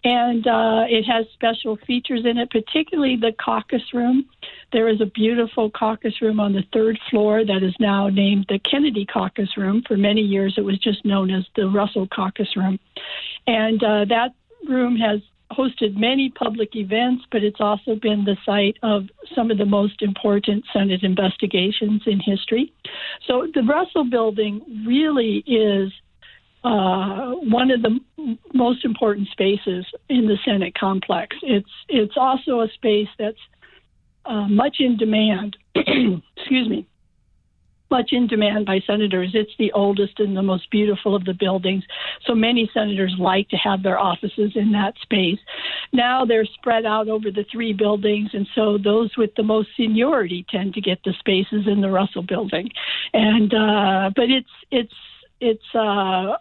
and 0.04 0.47
uh, 0.47 0.85
it 0.88 1.02
has 1.04 1.26
special 1.35 1.76
features 1.87 2.25
in 2.25 2.38
it, 2.38 2.50
particularly 2.50 3.16
the 3.16 3.32
caucus 3.44 3.82
room. 3.92 4.26
There 4.73 4.88
is 4.88 5.00
a 5.00 5.06
beautiful 5.06 5.71
caucus 5.71 6.23
room 6.23 6.40
on 6.40 6.52
the 6.52 6.64
third 6.73 6.99
floor 7.11 7.44
that 7.44 7.62
is 7.62 7.75
now 7.80 8.09
named 8.09 8.47
the 8.49 8.59
Kennedy 8.59 9.04
Caucus 9.04 9.56
Room. 9.56 9.82
For 9.87 9.97
many 9.97 10.23
years, 10.23 10.54
it 10.56 10.62
was 10.62 10.78
just 10.78 11.04
known 11.04 11.30
as 11.30 11.44
the 11.56 11.68
Russell 11.68 12.06
Caucus 12.06 12.56
Room, 12.56 12.78
and 13.47 13.82
uh, 13.82 14.04
that 14.06 14.35
room 14.68 14.97
has 14.97 15.21
hosted 15.52 15.97
many 15.97 16.30
public 16.30 16.75
events, 16.75 17.25
but 17.30 17.42
it's 17.42 17.61
also 17.61 17.94
been 17.94 18.25
the 18.25 18.37
site 18.44 18.76
of 18.82 19.04
some 19.35 19.50
of 19.50 19.59
the 19.59 19.66
most 19.66 20.02
important 20.02 20.64
Senate 20.73 21.02
investigations 21.02 22.02
in 22.06 22.21
history. 22.21 22.73
So 23.26 23.49
the 23.54 23.62
Russell 23.62 24.04
Building 24.04 24.85
really 24.87 25.38
is 25.47 25.92
uh, 26.64 27.32
one 27.32 27.71
of 27.71 27.82
the 27.82 27.99
most 28.54 28.85
important 28.85 29.28
spaces 29.28 29.85
in 30.09 30.26
the 30.26 30.38
Senate 30.44 30.75
complex. 30.78 31.37
It's 31.42 31.71
it's 31.88 32.16
also 32.16 32.61
a 32.61 32.68
space 32.75 33.09
that's 33.18 33.37
uh, 34.25 34.47
much 34.49 34.76
in 34.78 34.97
demand. 34.97 35.56
excuse 35.75 36.68
me 36.68 36.87
much 37.93 38.11
in 38.13 38.27
demand 38.27 38.65
by 38.67 38.81
senators. 38.87 39.31
It's 39.35 39.53
the 39.59 39.71
oldest 39.73 40.19
and 40.19 40.37
the 40.37 40.43
most 40.43 40.71
beautiful 40.71 41.15
of 41.15 41.25
the 41.25 41.35
buildings. 41.35 41.85
So 42.27 42.35
many 42.35 42.69
senators 42.73 43.15
like 43.19 43.49
to 43.51 43.57
have 43.57 43.83
their 43.83 43.99
offices 43.99 44.53
in 44.55 44.73
that 44.73 44.95
space. 45.03 45.39
Now 45.93 46.25
they're 46.25 46.47
spread 46.59 46.87
out 46.87 47.09
over 47.09 47.31
the 47.31 47.45
three 47.53 47.75
buildings, 47.75 48.31
and 48.33 48.49
so 48.55 48.79
those 48.79 49.11
with 49.17 49.31
the 49.37 49.43
most 49.43 49.69
seniority 49.77 50.45
tend 50.49 50.75
to 50.75 50.81
get 50.81 50.99
the 51.05 51.15
spaces 51.19 51.67
in 51.67 51.83
the 51.83 51.91
Russell 51.91 52.23
building. 52.23 52.71
And 53.13 53.53
uh, 53.53 54.11
but 54.17 54.29
it's 54.31 54.55
it's 54.71 54.99
it's 55.41 55.75
uh, 55.75 56.39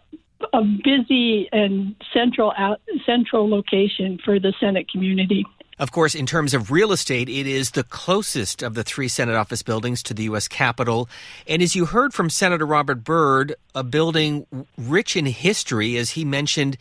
a 0.52 0.62
busy 0.84 1.48
and 1.52 1.94
central 2.12 2.52
out, 2.56 2.80
central 3.04 3.48
location 3.48 4.18
for 4.24 4.40
the 4.40 4.54
Senate 4.58 4.90
community. 4.90 5.44
Of 5.82 5.90
course, 5.90 6.14
in 6.14 6.26
terms 6.26 6.54
of 6.54 6.70
real 6.70 6.92
estate, 6.92 7.28
it 7.28 7.44
is 7.44 7.72
the 7.72 7.82
closest 7.82 8.62
of 8.62 8.74
the 8.74 8.84
three 8.84 9.08
Senate 9.08 9.34
office 9.34 9.64
buildings 9.64 10.00
to 10.04 10.14
the 10.14 10.22
U.S. 10.30 10.46
Capitol. 10.46 11.08
And 11.48 11.60
as 11.60 11.74
you 11.74 11.86
heard 11.86 12.14
from 12.14 12.30
Senator 12.30 12.64
Robert 12.64 13.02
Byrd, 13.02 13.56
a 13.74 13.82
building 13.82 14.46
rich 14.78 15.16
in 15.16 15.26
history, 15.26 15.96
as 15.96 16.10
he 16.10 16.24
mentioned 16.24 16.78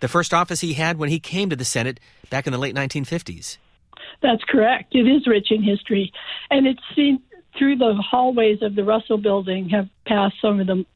the 0.00 0.08
first 0.08 0.32
office 0.32 0.62
he 0.62 0.72
had 0.72 0.96
when 0.96 1.10
he 1.10 1.20
came 1.20 1.50
to 1.50 1.56
the 1.56 1.64
Senate 1.66 2.00
back 2.30 2.46
in 2.46 2.54
the 2.54 2.58
late 2.58 2.74
1950s. 2.74 3.58
That's 4.22 4.42
correct. 4.44 4.94
It 4.94 5.06
is 5.06 5.26
rich 5.26 5.48
in 5.50 5.62
history. 5.62 6.10
And 6.50 6.66
it's 6.66 6.80
seen 6.96 7.20
through 7.58 7.76
the 7.76 7.96
hallways 7.96 8.62
of 8.62 8.76
the 8.76 8.82
Russell 8.82 9.18
building 9.18 9.68
have 9.68 9.90
passed 10.06 10.36
some 10.40 10.58
of 10.58 10.66
the 10.66 10.86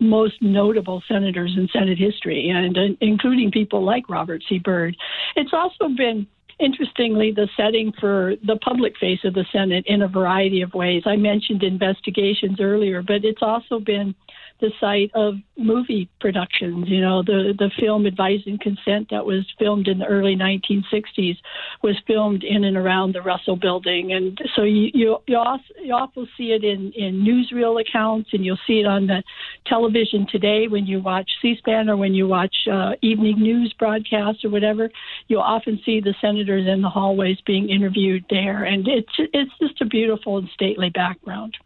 most 0.00 0.34
notable 0.42 1.02
senators 1.08 1.54
in 1.56 1.66
Senate 1.72 1.96
history, 1.96 2.50
and 2.50 2.76
uh, 2.76 2.94
including 3.00 3.50
people 3.50 3.82
like 3.82 4.10
Robert 4.10 4.42
C. 4.46 4.58
Byrd. 4.58 4.98
It's 5.34 5.54
also 5.54 5.88
been 5.88 6.26
interestingly, 6.60 7.32
the 7.32 7.48
setting 7.56 7.92
for 8.00 8.34
the 8.46 8.56
public 8.56 8.96
face 8.98 9.20
of 9.24 9.34
the 9.34 9.44
Senate 9.52 9.84
in 9.86 10.02
a 10.02 10.08
variety 10.08 10.62
of 10.62 10.74
ways. 10.74 11.02
I 11.06 11.16
mentioned 11.16 11.62
investigations 11.62 12.60
earlier, 12.60 13.02
but 13.02 13.24
it's 13.24 13.42
also 13.42 13.78
been 13.78 14.14
the 14.60 14.70
site 14.80 15.10
of 15.14 15.34
movie 15.56 16.08
productions. 16.20 16.88
You 16.88 17.00
know, 17.00 17.22
the 17.22 17.54
the 17.58 17.70
film 17.78 18.06
Advice 18.06 18.40
and 18.46 18.60
Consent 18.60 19.08
that 19.10 19.24
was 19.24 19.44
filmed 19.58 19.88
in 19.88 19.98
the 19.98 20.06
early 20.06 20.36
1960s 20.36 21.36
was 21.82 21.96
filmed 22.06 22.44
in 22.44 22.64
and 22.64 22.76
around 22.76 23.14
the 23.14 23.22
Russell 23.22 23.56
Building, 23.56 24.12
and 24.12 24.38
so 24.54 24.62
you 24.62 24.90
you 24.94 25.16
you 25.26 25.36
also, 25.36 25.64
you 25.82 25.94
also 25.94 26.26
see 26.36 26.52
it 26.52 26.64
in 26.64 26.92
in 26.92 27.24
newsreel 27.24 27.80
accounts, 27.80 28.30
and 28.32 28.44
you'll 28.44 28.58
see 28.66 28.80
it 28.80 28.86
on 28.86 29.06
the 29.06 29.22
television 29.66 30.26
today 30.30 30.66
when 30.68 30.86
you 30.86 31.00
watch 31.00 31.30
C-SPAN 31.42 31.88
or 31.88 31.96
when 31.96 32.14
you 32.14 32.28
watch 32.28 32.54
uh, 32.70 32.92
evening 33.02 33.40
news 33.40 33.74
broadcasts 33.78 34.44
or 34.44 34.50
whatever. 34.50 34.88
You'll 35.28 35.40
often 35.40 35.80
see 35.84 36.00
the 36.00 36.14
senators 36.20 36.66
in 36.66 36.82
the 36.82 36.88
hallways 36.88 37.38
being 37.46 37.70
interviewed 37.70 38.24
there, 38.30 38.64
and 38.64 38.86
it's 38.86 39.12
it's 39.18 39.52
just 39.60 39.80
a 39.80 39.86
beautiful 39.86 40.38
and 40.38 40.48
stately 40.54 40.90
background. 40.90 41.56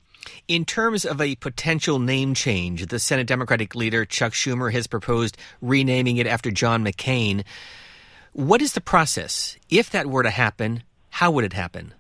In 0.47 0.65
terms 0.65 1.05
of 1.05 1.21
a 1.21 1.35
potential 1.37 1.99
name 1.99 2.35
change, 2.35 2.87
the 2.87 2.99
Senate 2.99 3.27
Democratic 3.27 3.75
leader 3.75 4.05
Chuck 4.05 4.33
Schumer 4.33 4.73
has 4.73 4.87
proposed 4.87 5.37
renaming 5.61 6.17
it 6.17 6.27
after 6.27 6.51
John 6.51 6.85
McCain. 6.85 7.45
What 8.33 8.63
is 8.63 8.73
the 8.73 8.81
process? 8.81 9.57
If 9.71 9.91
that 9.91 10.07
were 10.07 10.23
to 10.23 10.31
happen, 10.31 10.83
how 11.11 11.31
would 11.31 11.45
it 11.45 11.53
happen? 11.53 11.95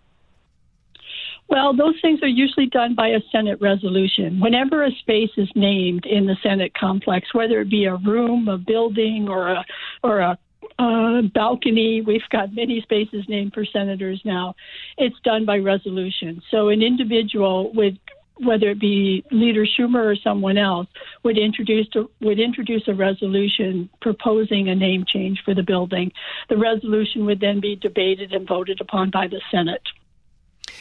Well, 1.49 1.75
those 1.75 1.94
things 2.02 2.23
are 2.23 2.28
usually 2.28 2.66
done 2.66 2.94
by 2.94 3.08
a 3.08 3.20
Senate 3.32 3.58
resolution. 3.61 4.38
Whenever 4.38 4.85
a 4.85 4.90
space 5.00 5.30
is 5.37 5.49
named 5.54 6.04
in 6.04 6.26
the 6.26 6.37
Senate 6.42 6.75
complex, 6.75 7.32
whether 7.32 7.61
it 7.61 7.70
be 7.70 7.87
a 7.87 7.97
room, 7.97 8.49
a 8.49 8.58
building, 8.58 9.28
or 9.28 9.49
a 9.49 9.64
or 10.02 10.20
a 10.20 10.38
uh, 10.78 11.23
balcony. 11.35 12.02
We've 12.02 12.20
got 12.30 12.54
many 12.54 12.80
spaces 12.82 13.25
named 13.28 13.52
for 13.52 13.64
senators 13.64 14.20
now. 14.25 14.54
It's 14.97 15.18
done 15.25 15.44
by 15.44 15.58
resolution. 15.58 16.42
So 16.50 16.68
an 16.68 16.82
individual 16.82 17.73
would 17.75 17.99
whether 18.40 18.71
it 18.71 18.80
be 18.80 19.25
Leader 19.30 19.66
Schumer 19.66 20.12
or 20.12 20.16
someone 20.16 20.59
else, 20.59 20.87
would 21.23 21.38
introduce 21.38 21.88
a, 21.95 22.04
would 22.21 22.38
introduce 22.38 22.87
a 22.88 22.95
resolution 22.95 23.88
proposing 24.00 24.68
a 24.68 24.75
name 24.75 25.04
change 25.07 25.42
for 25.45 25.54
the 25.54 25.62
building. 25.62 26.12
The 26.49 26.57
resolution 26.57 27.26
would 27.26 27.40
then 27.40 27.61
be 27.61 27.76
debated 27.76 28.33
and 28.33 28.47
voted 28.47 28.80
upon 28.80 29.11
by 29.11 29.28
the 29.28 29.40
Senate. 29.50 29.83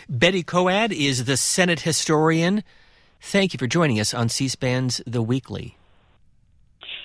Betty 0.09 0.43
Koed 0.43 0.91
is 0.91 1.25
the 1.25 1.37
Senate 1.37 1.81
historian. 1.81 2.63
Thank 3.19 3.53
you 3.53 3.57
for 3.57 3.67
joining 3.67 3.99
us 3.99 4.13
on 4.13 4.29
C-SPAN's 4.29 5.01
The 5.07 5.21
Weekly. 5.21 5.77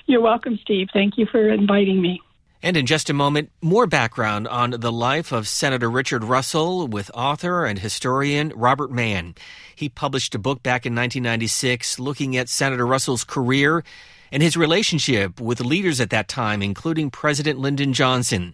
You're 0.07 0.21
welcome, 0.21 0.59
Steve. 0.63 0.89
Thank 0.93 1.17
you 1.17 1.27
for 1.27 1.49
inviting 1.49 2.03
me. 2.03 2.21
And 2.65 2.77
in 2.77 2.87
just 2.87 3.11
a 3.11 3.13
moment, 3.13 3.51
more 3.61 3.89
background 3.89 4.47
on 4.47 4.71
the 4.71 4.93
life 4.93 5.33
of 5.33 5.49
Senator 5.49 5.91
Richard 5.91 6.23
Russell 6.23 6.87
with 6.87 7.11
author 7.13 7.67
and 7.67 7.77
historian 7.77 8.53
Robert 8.55 8.93
Mann. 8.93 9.35
He 9.75 9.89
published 9.89 10.37
a 10.37 10.39
book 10.39 10.63
back 10.63 10.87
in 10.87 10.95
1996 10.95 11.99
looking 11.99 12.37
at 12.37 12.49
Senator 12.49 12.87
Russell's 12.87 13.25
career 13.25 13.83
and 14.31 14.45
his 14.45 14.57
relationship 14.57 15.41
with 15.41 15.61
leaders 15.61 16.01
at 16.01 16.11
that 16.11 16.29
time, 16.29 16.63
including 16.63 17.11
President 17.11 17.59
Lyndon 17.59 17.93
Johnson. 17.93 18.53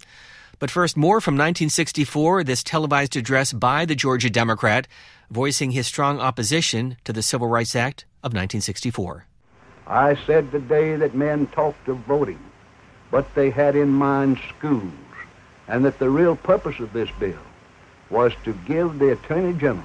But 0.59 0.71
first, 0.71 0.97
more 0.97 1.21
from 1.21 1.35
1964, 1.35 2.45
this 2.45 2.63
televised 2.63 3.15
address 3.15 3.53
by 3.53 3.85
the 3.85 3.95
Georgia 3.95 4.31
Democrat, 4.31 4.89
voicing 5.31 5.73
his 5.73 5.87
strong 5.87 6.19
opposition 6.19 6.97
to 7.05 7.13
the 7.13 7.23
Civil 7.23 7.49
Rights 7.49 7.77
Act 7.77 8.07
of 8.23 8.33
1964. 8.33 9.27
I 9.87 10.19
said 10.27 10.51
today 10.51 10.97
that 10.97 11.15
men 11.15 11.47
talked 11.49 11.89
of 11.89 11.99
voting 11.99 12.41
but 13.11 13.35
they 13.35 13.51
had 13.51 13.75
in 13.77 13.89
mind 13.89 14.39
schools, 14.57 14.93
and 15.67 15.85
that 15.85 15.99
the 15.99 16.11
real 16.11 16.37
purpose 16.37 16.79
of 16.81 16.93
this 16.93 17.11
bill 17.19 17.39
was 18.11 18.33
to 18.45 18.53
give 18.67 18.99
the 18.99 19.13
Attorney 19.13 19.53
General 19.59 19.85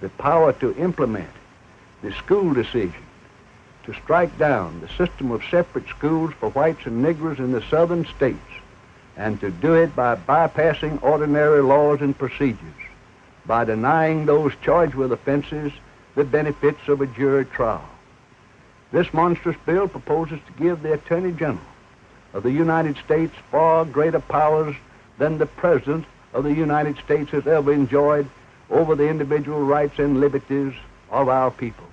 the 0.00 0.08
power 0.10 0.52
to 0.54 0.74
implement 0.76 1.30
the 2.02 2.12
school 2.12 2.52
decision, 2.54 3.04
to 3.84 3.92
strike 3.94 4.36
down 4.38 4.80
the 4.80 4.88
system 4.88 5.30
of 5.30 5.42
separate 5.50 5.88
schools 5.88 6.32
for 6.38 6.50
whites 6.50 6.86
and 6.86 7.02
Negroes 7.02 7.38
in 7.38 7.52
the 7.52 7.62
southern 7.62 8.04
states, 8.06 8.38
and 9.16 9.40
to 9.40 9.50
do 9.50 9.74
it 9.74 9.94
by 9.94 10.16
bypassing 10.16 11.02
ordinary 11.02 11.62
laws 11.62 12.00
and 12.00 12.16
procedures, 12.16 12.58
by 13.46 13.64
denying 13.64 14.26
those 14.26 14.52
charged 14.62 14.94
with 14.94 15.12
offenses 15.12 15.72
the 16.14 16.24
benefits 16.24 16.88
of 16.88 17.00
a 17.00 17.06
jury 17.06 17.44
trial. 17.44 17.88
This 18.92 19.12
monstrous 19.12 19.56
bill 19.66 19.86
proposes 19.86 20.40
to 20.46 20.62
give 20.62 20.82
the 20.82 20.94
Attorney 20.94 21.32
General 21.32 21.60
of 22.32 22.42
the 22.42 22.50
United 22.50 22.96
States 22.98 23.34
far 23.50 23.84
greater 23.84 24.20
powers 24.20 24.74
than 25.18 25.38
the 25.38 25.46
President 25.46 26.04
of 26.32 26.44
the 26.44 26.54
United 26.54 26.96
States 26.98 27.30
has 27.30 27.46
ever 27.46 27.72
enjoyed 27.72 28.28
over 28.70 28.94
the 28.94 29.08
individual 29.08 29.60
rights 29.60 29.98
and 29.98 30.20
liberties 30.20 30.72
of 31.10 31.28
our 31.28 31.50
people. 31.50 31.84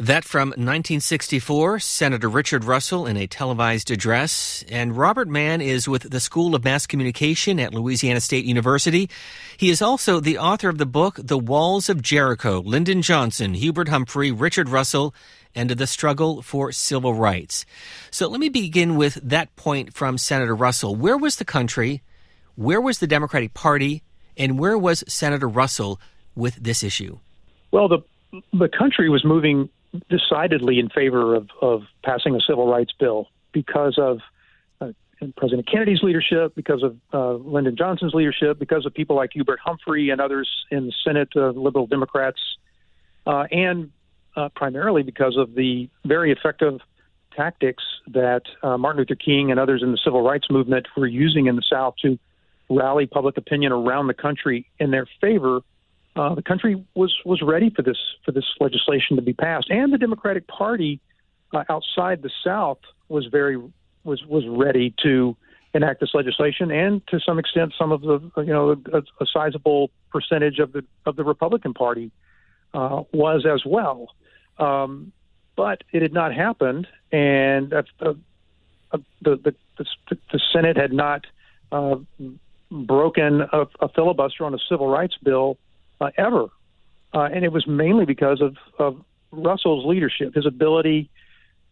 That 0.00 0.24
from 0.24 0.48
1964, 0.48 1.78
Senator 1.80 2.30
Richard 2.30 2.64
Russell 2.64 3.06
in 3.06 3.18
a 3.18 3.26
televised 3.26 3.90
address. 3.90 4.64
And 4.70 4.96
Robert 4.96 5.28
Mann 5.28 5.60
is 5.60 5.86
with 5.86 6.08
the 6.08 6.20
School 6.20 6.54
of 6.54 6.64
Mass 6.64 6.86
Communication 6.86 7.60
at 7.60 7.74
Louisiana 7.74 8.22
State 8.22 8.46
University. 8.46 9.10
He 9.58 9.68
is 9.68 9.82
also 9.82 10.18
the 10.18 10.38
author 10.38 10.70
of 10.70 10.78
the 10.78 10.86
book, 10.86 11.20
The 11.22 11.36
Walls 11.36 11.90
of 11.90 12.00
Jericho 12.00 12.60
Lyndon 12.60 13.02
Johnson, 13.02 13.52
Hubert 13.52 13.90
Humphrey, 13.90 14.32
Richard 14.32 14.70
Russell, 14.70 15.14
and 15.54 15.68
the 15.68 15.86
struggle 15.86 16.40
for 16.40 16.72
civil 16.72 17.12
rights. 17.12 17.66
So 18.10 18.26
let 18.26 18.40
me 18.40 18.48
begin 18.48 18.96
with 18.96 19.16
that 19.16 19.54
point 19.54 19.92
from 19.92 20.16
Senator 20.16 20.56
Russell. 20.56 20.96
Where 20.96 21.18
was 21.18 21.36
the 21.36 21.44
country? 21.44 22.02
Where 22.54 22.80
was 22.80 23.00
the 23.00 23.06
Democratic 23.06 23.52
Party? 23.52 24.02
And 24.34 24.58
where 24.58 24.78
was 24.78 25.04
Senator 25.08 25.46
Russell 25.46 26.00
with 26.34 26.54
this 26.54 26.82
issue? 26.82 27.18
Well, 27.70 27.88
the 27.88 27.98
the 28.54 28.68
country 28.68 29.10
was 29.10 29.24
moving 29.24 29.68
decidedly 30.08 30.78
in 30.78 30.88
favor 30.88 31.34
of, 31.34 31.48
of 31.60 31.82
passing 32.04 32.34
a 32.34 32.40
civil 32.40 32.68
rights 32.68 32.92
bill 32.98 33.28
because 33.52 33.98
of 33.98 34.20
uh, 34.80 34.92
President 35.36 35.68
Kennedy's 35.68 36.02
leadership, 36.02 36.54
because 36.54 36.82
of 36.82 36.96
uh, 37.12 37.34
Lyndon 37.34 37.76
Johnson's 37.76 38.14
leadership, 38.14 38.58
because 38.58 38.86
of 38.86 38.94
people 38.94 39.16
like 39.16 39.30
Hubert 39.32 39.58
Humphrey 39.62 40.10
and 40.10 40.20
others 40.20 40.48
in 40.70 40.86
the 40.86 40.92
Senate, 41.04 41.28
uh, 41.36 41.50
liberal 41.50 41.86
Democrats, 41.86 42.40
uh, 43.26 43.44
and 43.50 43.90
uh, 44.36 44.48
primarily 44.54 45.02
because 45.02 45.36
of 45.36 45.54
the 45.54 45.88
very 46.04 46.30
effective 46.32 46.80
tactics 47.34 47.82
that 48.08 48.42
uh, 48.62 48.76
Martin 48.76 49.00
Luther 49.00 49.14
King 49.14 49.50
and 49.50 49.58
others 49.58 49.82
in 49.82 49.92
the 49.92 49.98
civil 50.02 50.22
rights 50.22 50.46
movement 50.50 50.86
were 50.96 51.06
using 51.06 51.46
in 51.46 51.56
the 51.56 51.62
South 51.68 51.94
to 52.02 52.18
rally 52.68 53.06
public 53.06 53.36
opinion 53.36 53.72
around 53.72 54.06
the 54.06 54.14
country 54.14 54.66
in 54.78 54.90
their 54.90 55.06
favor. 55.20 55.60
Uh, 56.16 56.34
the 56.34 56.42
country 56.42 56.84
was 56.94 57.14
was 57.24 57.40
ready 57.42 57.70
for 57.70 57.82
this 57.82 57.98
for 58.24 58.32
this 58.32 58.44
legislation 58.60 59.16
to 59.16 59.22
be 59.22 59.32
passed, 59.32 59.70
and 59.70 59.92
the 59.92 59.98
Democratic 59.98 60.46
Party 60.48 61.00
uh, 61.52 61.64
outside 61.68 62.22
the 62.22 62.30
South 62.44 62.80
was 63.08 63.26
very 63.26 63.56
was 64.04 64.24
was 64.26 64.44
ready 64.48 64.94
to 65.02 65.36
enact 65.72 66.00
this 66.00 66.10
legislation, 66.14 66.70
and 66.70 67.06
to 67.08 67.20
some 67.20 67.38
extent, 67.38 67.72
some 67.78 67.92
of 67.92 68.00
the 68.00 68.20
you 68.38 68.52
know 68.52 68.82
a, 68.92 68.98
a 68.98 69.26
sizable 69.32 69.90
percentage 70.10 70.58
of 70.58 70.72
the 70.72 70.84
of 71.06 71.16
the 71.16 71.24
Republican 71.24 71.74
Party 71.74 72.10
uh, 72.74 73.02
was 73.12 73.46
as 73.46 73.62
well. 73.64 74.08
Um, 74.58 75.12
but 75.56 75.84
it 75.92 76.02
had 76.02 76.12
not 76.12 76.34
happened, 76.34 76.88
and 77.12 77.72
uh, 77.72 77.82
uh, 78.00 78.14
the, 79.22 79.36
the, 79.36 79.54
the 79.78 80.16
the 80.32 80.40
Senate 80.52 80.76
had 80.76 80.92
not 80.92 81.24
uh, 81.70 81.96
broken 82.70 83.42
a, 83.52 83.66
a, 83.80 83.88
filibuster 83.88 84.44
on 84.44 84.54
a 84.54 84.58
civil 84.68 84.88
rights 84.88 85.16
bill 85.22 85.58
uh, 86.00 86.10
ever, 86.16 86.46
uh, 87.14 87.28
and 87.32 87.44
it 87.44 87.52
was 87.52 87.66
mainly 87.66 88.04
because 88.04 88.40
of, 88.40 88.56
of 88.78 89.04
Russell's 89.30 89.84
leadership, 89.84 90.34
his 90.34 90.46
ability 90.46 91.10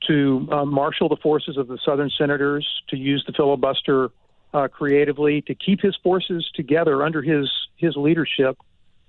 to 0.06 0.48
uh, 0.52 0.64
marshal 0.64 1.08
the 1.08 1.16
forces 1.16 1.56
of 1.56 1.68
the 1.68 1.78
Southern 1.84 2.10
senators, 2.16 2.66
to 2.88 2.96
use 2.96 3.24
the 3.26 3.32
filibuster 3.32 4.10
uh, 4.54 4.68
creatively, 4.68 5.42
to 5.42 5.54
keep 5.54 5.80
his 5.80 5.96
forces 6.02 6.48
together 6.54 7.02
under 7.02 7.22
his 7.22 7.50
his 7.76 7.96
leadership, 7.96 8.58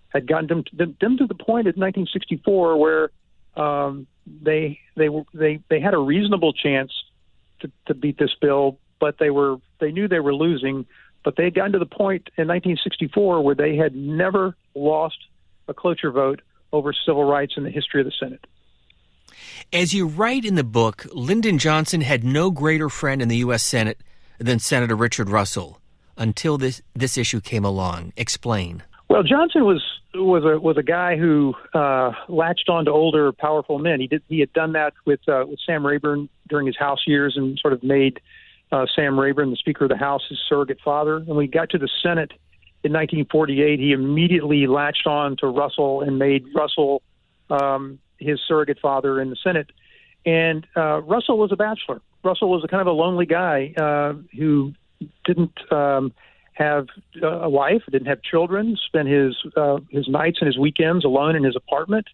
had 0.10 0.28
gotten 0.28 0.48
them 0.48 0.64
to, 0.64 0.96
them 1.00 1.18
to 1.18 1.28
the 1.28 1.36
point 1.36 1.68
in 1.68 1.76
1964 1.76 2.78
where 2.78 3.12
um, 3.56 4.08
they 4.26 4.80
they 4.96 5.10
they 5.34 5.60
they 5.70 5.80
had 5.80 5.94
a 5.94 5.98
reasonable 5.98 6.54
chance 6.54 6.92
to, 7.62 7.72
to 7.88 7.94
beat 7.94 8.18
this 8.18 8.34
bill, 8.42 8.78
but 9.00 9.18
they 9.18 9.30
were 9.30 9.58
they 9.80 9.92
knew 9.92 10.08
they 10.08 10.20
were 10.20 10.34
losing. 10.36 10.86
But 11.24 11.36
they 11.36 11.44
had 11.44 11.54
gotten 11.54 11.74
to 11.74 11.80
the 11.80 11.86
point 11.86 12.30
in 12.38 12.48
1964 12.48 13.42
where 13.42 13.56
they 13.56 13.76
had 13.76 13.96
never 13.96 14.56
lost 14.74 15.18
a 15.68 15.74
cloture 15.74 16.12
vote 16.12 16.42
over 16.72 16.94
civil 16.94 17.24
rights 17.24 17.54
in 17.58 17.64
the 17.64 17.70
history 17.70 18.02
of 18.02 18.06
the 18.06 18.14
Senate. 18.20 18.46
As 19.72 19.94
you 19.94 20.08
write 20.08 20.46
in 20.46 20.56
the 20.56 20.64
book, 20.64 21.06
Lyndon 21.14 21.58
Johnson 21.58 22.02
had 22.02 22.24
no 22.24 22.52
greater 22.52 22.90
friend 22.90 23.22
in 23.22 23.28
the 23.28 23.38
U.S. 23.38 23.64
Senate 23.64 24.00
than 24.40 24.60
Senator 24.60 24.96
Richard 24.96 25.30
Russell 25.30 25.80
until 26.18 26.58
this, 26.58 26.82
this 26.96 27.18
issue 27.18 27.40
came 27.40 27.66
along. 27.66 28.14
Explain. 28.18 28.84
Well, 29.10 29.24
Johnson 29.24 29.66
was 29.66 29.84
was 30.14 30.44
a 30.44 30.60
was 30.60 30.78
a 30.78 30.84
guy 30.84 31.18
who 31.18 31.54
uh, 31.74 32.12
latched 32.28 32.70
on 32.70 32.86
to 32.86 32.92
older, 32.92 33.32
powerful 33.32 33.80
men. 33.80 34.00
He 34.00 34.08
did 34.08 34.22
he 34.28 34.40
had 34.40 34.54
done 34.54 34.74
that 34.74 34.94
with 35.06 35.20
uh, 35.28 35.46
with 35.48 35.60
Sam 35.66 35.86
Rayburn 35.86 36.30
during 36.48 36.68
his 36.68 36.78
House 36.78 37.02
years, 37.08 37.36
and 37.36 37.58
sort 37.60 37.74
of 37.74 37.84
made 37.84 38.20
uh, 38.72 38.86
Sam 38.96 39.20
Rayburn, 39.20 39.50
the 39.50 39.56
Speaker 39.56 39.86
of 39.86 39.90
the 39.90 39.98
House, 39.98 40.22
his 40.30 40.40
surrogate 40.48 40.80
father. 40.84 41.18
And 41.18 41.28
when 41.28 41.42
he 41.42 41.48
got 41.48 41.70
to 41.72 41.78
the 41.78 41.90
Senate 42.02 42.32
in 42.84 42.94
1948, 42.94 43.80
he 43.80 43.92
immediately 43.92 44.68
latched 44.68 45.08
on 45.08 45.38
to 45.38 45.48
Russell 45.48 46.02
and 46.02 46.20
made 46.20 46.46
Russell 46.56 47.02
um, 47.50 48.00
his 48.20 48.40
surrogate 48.48 48.80
father 48.80 49.20
in 49.20 49.30
the 49.30 49.38
Senate. 49.44 49.72
And 50.26 50.68
uh, 50.76 51.02
Russell 51.02 51.38
was 51.38 51.52
a 51.52 51.56
bachelor. 51.56 52.02
Russell 52.24 52.50
was 52.50 52.64
a 52.64 52.68
kind 52.68 52.82
of 52.82 52.88
a 52.88 52.92
lonely 52.92 53.26
guy 53.26 53.74
uh, 53.78 54.14
who 54.38 54.74
didn't 55.26 55.58
um, 55.72 56.14
have 56.54 56.88
uh, 57.24 57.28
a 57.28 57.50
wife, 57.50 57.84
didn't 57.90 58.08
have 58.08 58.22
children, 58.22 58.78
spent 58.86 59.08
his 59.08 59.36
uh, 59.56 59.78
his 59.90 60.08
nights 60.10 60.40
and 60.42 60.48
his 60.48 60.58
weekends 60.58 61.06
alone 61.06 61.36
in 61.36 61.44
his 61.44 61.56
apartment, 61.56 62.06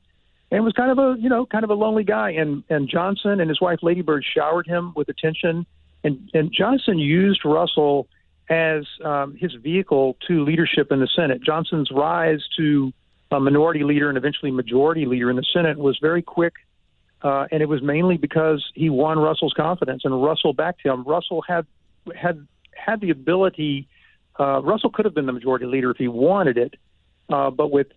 and 0.51 0.63
was 0.63 0.73
kind 0.73 0.91
of 0.91 0.99
a 0.99 1.19
you 1.19 1.29
know 1.29 1.45
kind 1.47 1.63
of 1.63 1.71
a 1.71 1.73
lonely 1.73 2.03
guy. 2.03 2.31
And 2.31 2.63
and 2.69 2.87
Johnson 2.87 3.39
and 3.39 3.49
his 3.49 3.59
wife 3.59 3.79
Lady 3.81 4.01
Bird 4.01 4.23
showered 4.23 4.67
him 4.67 4.93
with 4.95 5.09
attention, 5.09 5.65
and 6.05 6.29
and 6.33 6.51
Johnson 6.53 6.99
used 6.99 7.43
Russell 7.43 8.07
as 8.49 8.85
um, 9.03 9.35
his 9.35 9.53
vehicle 9.55 10.17
to 10.27 10.43
leadership 10.43 10.91
in 10.91 10.99
the 10.99 11.09
Senate. 11.15 11.41
Johnson's 11.43 11.89
rise 11.91 12.41
to 12.57 12.93
a 13.31 13.39
minority 13.39 13.83
leader 13.83 14.07
and 14.07 14.17
eventually 14.17 14.51
majority 14.51 15.05
leader 15.05 15.29
in 15.31 15.35
the 15.35 15.45
Senate 15.51 15.77
was 15.77 15.97
very 15.99 16.21
quick, 16.21 16.53
uh, 17.23 17.47
and 17.51 17.63
it 17.63 17.67
was 17.67 17.81
mainly 17.81 18.17
because 18.17 18.63
he 18.75 18.89
won 18.89 19.17
Russell's 19.17 19.53
confidence 19.53 20.03
and 20.05 20.23
Russell 20.23 20.53
backed 20.53 20.85
him. 20.85 21.03
Russell 21.03 21.41
had 21.41 21.65
had 22.15 22.47
had 22.75 23.01
the 23.01 23.09
ability. 23.09 23.87
Uh, 24.39 24.61
Russell 24.61 24.91
could 24.91 25.05
have 25.05 25.15
been 25.15 25.25
the 25.25 25.33
majority 25.33 25.65
leader 25.65 25.89
if 25.89 25.97
he 25.97 26.07
wanted 26.07 26.57
it, 26.57 26.75
uh, 27.29 27.49
but 27.49 27.71
with 27.71 27.87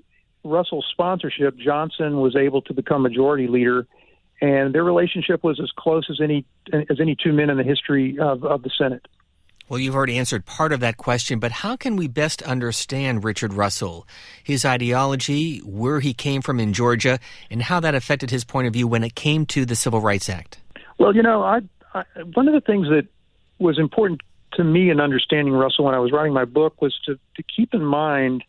Russell's 0.44 0.86
sponsorship, 0.90 1.58
Johnson 1.58 2.20
was 2.20 2.36
able 2.36 2.62
to 2.62 2.72
become 2.72 3.02
majority 3.02 3.48
leader, 3.48 3.86
and 4.40 4.74
their 4.74 4.84
relationship 4.84 5.42
was 5.42 5.60
as 5.60 5.70
close 5.76 6.08
as 6.10 6.20
any 6.20 6.44
as 6.72 7.00
any 7.00 7.16
two 7.16 7.32
men 7.32 7.50
in 7.50 7.56
the 7.56 7.64
history 7.64 8.18
of, 8.18 8.44
of 8.44 8.62
the 8.62 8.70
Senate. 8.76 9.06
Well, 9.68 9.78
you've 9.78 9.94
already 9.94 10.16
answered 10.16 10.46
part 10.46 10.72
of 10.72 10.80
that 10.80 10.96
question, 10.96 11.38
but 11.40 11.52
how 11.52 11.76
can 11.76 11.96
we 11.96 12.08
best 12.08 12.40
understand 12.42 13.22
Richard 13.22 13.52
Russell, 13.52 14.06
his 14.42 14.64
ideology, 14.64 15.58
where 15.58 16.00
he 16.00 16.14
came 16.14 16.40
from 16.40 16.58
in 16.58 16.72
Georgia, 16.72 17.18
and 17.50 17.60
how 17.60 17.78
that 17.80 17.94
affected 17.94 18.30
his 18.30 18.44
point 18.44 18.66
of 18.66 18.72
view 18.72 18.88
when 18.88 19.04
it 19.04 19.14
came 19.14 19.44
to 19.46 19.66
the 19.66 19.76
Civil 19.76 20.00
Rights 20.00 20.30
Act? 20.30 20.58
Well, 20.96 21.14
you 21.14 21.22
know, 21.22 21.42
I, 21.42 21.60
I, 21.92 22.04
one 22.32 22.48
of 22.48 22.54
the 22.54 22.62
things 22.62 22.88
that 22.88 23.08
was 23.58 23.78
important 23.78 24.22
to 24.54 24.64
me 24.64 24.88
in 24.88 25.00
understanding 25.00 25.52
Russell 25.52 25.84
when 25.84 25.94
I 25.94 25.98
was 25.98 26.12
writing 26.12 26.32
my 26.32 26.46
book 26.46 26.80
was 26.80 26.98
to, 27.04 27.18
to 27.36 27.42
keep 27.42 27.74
in 27.74 27.84
mind 27.84 28.44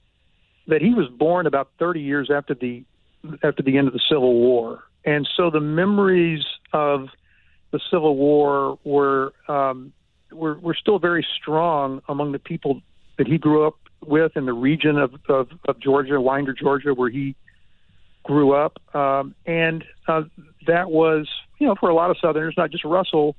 that 0.68 0.82
he 0.82 0.94
was 0.94 1.10
born 1.10 1.48
about 1.48 1.70
30 1.80 2.00
years 2.00 2.30
after 2.34 2.54
the 2.54 2.84
after 3.44 3.62
the 3.62 3.78
end 3.78 3.88
of 3.88 3.94
the 3.94 4.00
Civil 4.08 4.34
War, 4.34 4.82
and 5.06 5.28
so 5.36 5.50
the 5.50 5.60
memories 5.60 6.44
of 6.74 7.08
the 7.72 7.80
Civil 7.92 8.16
War 8.16 8.80
were 8.84 9.34
um, 9.48 9.94
were, 10.32 10.58
were 10.60 10.76
still 10.76 11.00
very 11.00 11.26
strong 11.40 12.02
among 12.08 12.32
the 12.32 12.40
people 12.40 12.82
that 13.18 13.28
he 13.28 13.38
grew 13.38 13.66
up 13.66 13.76
with 14.06 14.38
in 14.38 14.46
the 14.46 14.54
region 14.54 14.98
of, 14.98 15.14
of, 15.28 15.50
of 15.68 15.80
Georgia, 15.80 16.20
Winder, 16.22 16.54
Georgia, 16.54 16.94
where 16.94 17.10
he 17.10 17.36
grew 18.24 18.54
up. 18.54 18.80
Um, 18.96 19.36
and 19.46 19.84
uh, 20.08 20.24
that 20.68 20.90
was, 20.90 21.28
you 21.60 21.68
know, 21.68 21.76
for 21.76 21.90
a 21.90 21.96
lot 21.96 22.12
of 22.12 22.18
Southerners, 22.22 22.54
not 22.58 22.72
just 22.72 22.86
Russell, 22.86 23.36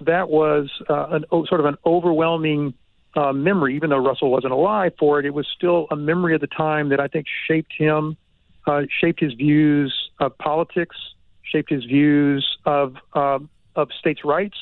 that 0.00 0.28
was 0.28 0.70
uh, 0.88 1.06
an, 1.10 1.24
sort 1.30 1.60
of 1.60 1.66
an 1.66 1.76
overwhelming 1.84 2.74
uh, 3.16 3.32
memory. 3.32 3.74
Even 3.76 3.90
though 3.90 3.98
Russell 4.04 4.30
wasn't 4.30 4.52
alive 4.52 4.92
for 4.98 5.18
it, 5.18 5.26
it 5.26 5.34
was 5.34 5.46
still 5.56 5.86
a 5.90 5.96
memory 5.96 6.34
of 6.34 6.40
the 6.40 6.46
time 6.46 6.90
that 6.90 7.00
I 7.00 7.08
think 7.08 7.26
shaped 7.48 7.72
him, 7.76 8.16
uh, 8.66 8.82
shaped 9.00 9.20
his 9.20 9.32
views 9.34 10.03
of 10.24 10.36
politics, 10.38 10.96
shaped 11.42 11.70
his 11.70 11.84
views 11.84 12.46
of 12.64 12.96
uh, 13.14 13.38
of 13.76 13.88
states' 13.98 14.24
rights, 14.24 14.56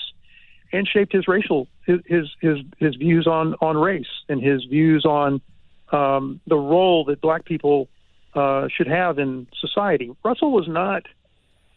and 0.72 0.88
shaped 0.88 1.12
his 1.12 1.28
racial 1.28 1.68
his 1.86 2.28
his 2.40 2.58
his 2.78 2.96
views 2.96 3.26
on 3.26 3.54
on 3.60 3.76
race 3.76 4.06
and 4.28 4.42
his 4.42 4.64
views 4.64 5.04
on 5.04 5.40
um, 5.90 6.40
the 6.46 6.56
role 6.56 7.04
that 7.04 7.20
black 7.20 7.44
people 7.44 7.88
uh, 8.34 8.68
should 8.74 8.86
have 8.86 9.18
in 9.18 9.46
society. 9.60 10.10
Russell 10.24 10.52
was 10.52 10.66
not 10.68 11.04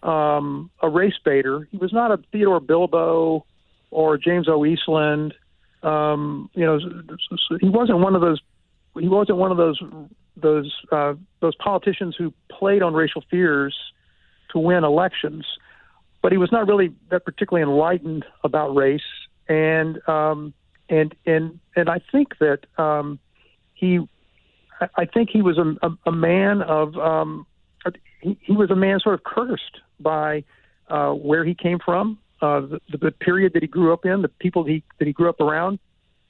um, 0.03 0.69
a 0.81 0.89
race 0.89 1.17
baiter. 1.23 1.67
He 1.71 1.77
was 1.77 1.91
not 1.91 2.11
a 2.11 2.17
Theodore 2.31 2.59
Bilbo 2.59 3.45
or 3.91 4.17
James 4.17 4.47
O. 4.47 4.65
Eastland. 4.65 5.33
Um, 5.83 6.49
you 6.53 6.65
know, 6.65 6.79
he 7.59 7.69
wasn't 7.69 7.99
one 7.99 8.15
of 8.15 8.21
those. 8.21 8.39
He 8.99 9.07
wasn't 9.07 9.37
one 9.37 9.51
of 9.51 9.57
those 9.57 9.79
those 10.37 10.73
uh, 10.91 11.13
those 11.39 11.55
politicians 11.55 12.15
who 12.17 12.33
played 12.49 12.81
on 12.81 12.93
racial 12.93 13.23
fears 13.29 13.75
to 14.51 14.59
win 14.59 14.83
elections. 14.83 15.45
But 16.21 16.31
he 16.31 16.37
was 16.37 16.51
not 16.51 16.67
really 16.67 16.93
that 17.11 17.23
particularly 17.23 17.63
enlightened 17.63 18.25
about 18.43 18.75
race, 18.75 19.01
and 19.47 20.07
um, 20.07 20.53
and 20.89 21.13
and 21.25 21.59
and 21.75 21.89
I 21.89 21.99
think 22.11 22.37
that 22.39 22.65
um, 22.77 23.19
he, 23.75 23.99
I 24.95 25.05
think 25.05 25.29
he 25.29 25.41
was 25.41 25.57
a, 25.57 25.75
a, 25.85 25.91
a 26.07 26.11
man 26.11 26.61
of, 26.61 26.95
um, 26.97 27.45
he, 28.21 28.37
he 28.41 28.53
was 28.53 28.71
a 28.71 28.75
man 28.75 28.99
sort 28.99 29.15
of 29.15 29.23
cursed 29.23 29.81
by 29.99 30.43
uh, 30.89 31.11
where 31.11 31.45
he 31.45 31.53
came 31.53 31.79
from, 31.79 32.17
uh, 32.41 32.61
the, 32.61 32.97
the 32.99 33.11
period 33.11 33.53
that 33.53 33.61
he 33.61 33.67
grew 33.67 33.93
up 33.93 34.05
in, 34.05 34.21
the 34.21 34.29
people 34.29 34.63
that 34.63 34.71
he 34.71 34.83
that 34.99 35.05
he 35.05 35.13
grew 35.13 35.29
up 35.29 35.39
around, 35.39 35.79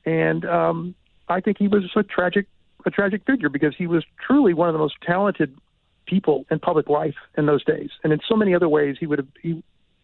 and 0.06 0.46
um, 0.46 0.96
I 1.30 1.40
think 1.40 1.58
he 1.58 1.68
was 1.68 1.84
a 1.96 2.04
tragic 2.04 2.48
a 2.86 2.92
tragic 2.92 3.24
figure 3.26 3.50
because 3.50 3.76
he 3.76 3.88
was 3.88 4.04
truly 4.26 4.54
one 4.54 4.70
of 4.70 4.74
the 4.74 4.80
most 4.80 4.96
talented 5.06 5.58
people 6.06 6.46
in 6.52 6.60
public 6.60 6.88
life 6.88 7.16
in 7.38 7.46
those 7.46 7.64
days, 7.64 7.90
and 8.04 8.14
in 8.14 8.20
so 8.28 8.36
many 8.36 8.54
other 8.54 8.70
ways 8.70 8.98
he 9.00 9.08
would 9.08 9.20
have 9.20 9.28
he 9.42 9.64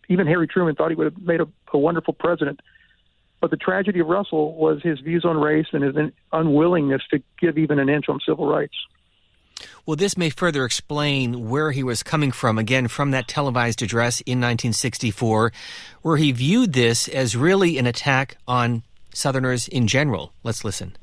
even 0.10 0.28
Harry 0.28 0.48
Truman 0.48 0.76
thought 0.76 0.90
he 0.90 0.96
would 0.96 1.14
have 1.14 1.22
made 1.22 1.40
a, 1.40 1.48
a 1.74 1.78
wonderful 1.78 2.14
president. 2.14 2.60
But 3.40 3.50
the 3.50 3.58
tragedy 3.58 4.00
of 4.00 4.08
Russell 4.08 4.56
was 4.56 4.82
his 4.84 5.00
views 5.00 5.26
on 5.26 5.38
race 5.38 5.68
and 5.72 5.84
his 5.84 5.96
unwillingness 6.32 7.02
to 7.12 7.24
give 7.40 7.58
even 7.58 7.80
an 7.80 7.90
inch 7.90 8.06
on 8.10 8.20
civil 8.26 8.46
rights. 8.46 8.76
Well, 9.86 9.96
this 9.96 10.18
may 10.18 10.30
further 10.30 10.66
explain 10.66 11.50
where 11.50 11.72
he 11.72 11.84
was 11.84 12.04
coming 12.04 12.32
from, 12.32 12.58
again, 12.58 12.88
from 12.88 13.12
that 13.12 13.28
televised 13.28 13.82
address 13.82 14.22
in 14.22 14.40
1964, 14.40 15.52
where 16.02 16.18
he 16.18 16.32
viewed 16.32 16.74
this 16.74 17.08
as 17.08 17.36
really 17.36 17.78
an 17.78 17.88
attack 17.88 18.38
on 18.48 18.84
Southerners 19.14 19.68
in 19.68 19.88
general. 19.88 20.34
Let's 20.44 20.64
listen. 20.64 20.96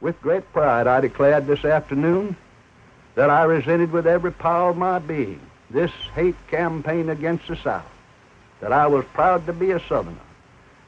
With 0.00 0.20
great 0.20 0.52
pride, 0.52 0.86
I 0.86 1.00
declared 1.00 1.46
this 1.46 1.64
afternoon 1.64 2.36
that 3.14 3.30
I 3.30 3.44
resented 3.44 3.92
with 3.92 4.06
every 4.06 4.32
power 4.32 4.70
of 4.70 4.76
my 4.76 4.98
being 4.98 5.40
this 5.70 5.90
hate 6.14 6.36
campaign 6.48 7.08
against 7.08 7.48
the 7.48 7.56
South, 7.56 7.90
that 8.60 8.72
I 8.72 8.86
was 8.86 9.04
proud 9.14 9.46
to 9.46 9.52
be 9.52 9.72
a 9.72 9.80
Southerner, 9.80 10.16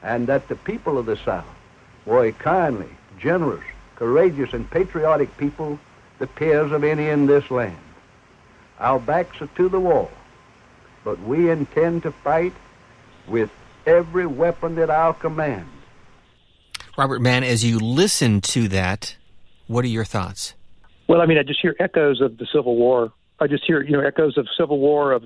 and 0.01 0.27
that 0.27 0.47
the 0.47 0.55
people 0.55 0.97
of 0.97 1.05
the 1.05 1.17
South 1.17 1.45
were 2.05 2.25
a 2.25 2.31
kindly, 2.31 2.89
generous, 3.17 3.63
courageous, 3.95 4.53
and 4.53 4.69
patriotic 4.69 5.35
people, 5.37 5.79
the 6.19 6.27
peers 6.27 6.71
of 6.71 6.83
any 6.83 7.09
in 7.09 7.25
this 7.25 7.51
land. 7.51 7.75
Our 8.79 8.99
backs 8.99 9.41
are 9.41 9.47
to 9.47 9.67
the 9.67 9.79
wall, 9.79 10.11
but 11.03 11.19
we 11.21 11.49
intend 11.49 12.03
to 12.03 12.11
fight 12.11 12.53
with 13.27 13.49
every 13.85 14.25
weapon 14.25 14.77
at 14.79 14.89
our 14.89 15.13
command. 15.13 15.67
Robert 16.99 17.21
Mann, 17.21 17.45
as 17.45 17.63
you 17.63 17.79
listen 17.79 18.41
to 18.41 18.67
that, 18.67 19.15
what 19.67 19.85
are 19.85 19.87
your 19.87 20.03
thoughts? 20.03 20.53
Well, 21.07 21.21
I 21.21 21.27
mean, 21.27 21.37
I 21.37 21.43
just 21.43 21.61
hear 21.61 21.73
echoes 21.79 22.19
of 22.19 22.37
the 22.37 22.45
Civil 22.53 22.75
War. 22.75 23.13
I 23.39 23.47
just 23.47 23.63
hear, 23.65 23.81
you 23.81 23.93
know, 23.93 24.01
echoes 24.01 24.37
of 24.37 24.47
Civil 24.57 24.79
War, 24.79 25.13
of 25.13 25.23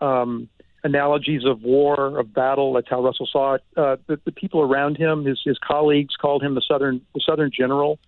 um, 0.00 0.48
analogies 0.84 1.44
of 1.44 1.64
war, 1.64 2.20
of 2.20 2.32
battle. 2.32 2.72
That's 2.74 2.88
how 2.88 3.02
Russell 3.02 3.28
saw 3.32 3.54
it. 3.54 3.64
Uh, 3.76 3.96
the, 4.06 4.20
the 4.26 4.30
people 4.30 4.60
around 4.60 4.96
him, 4.96 5.24
his, 5.24 5.40
his 5.44 5.58
colleagues, 5.58 6.14
called 6.14 6.40
him 6.40 6.54
the 6.54 6.62
Southern 6.68 7.00
the 7.16 7.20
Southern 7.28 7.50
general 7.50 7.98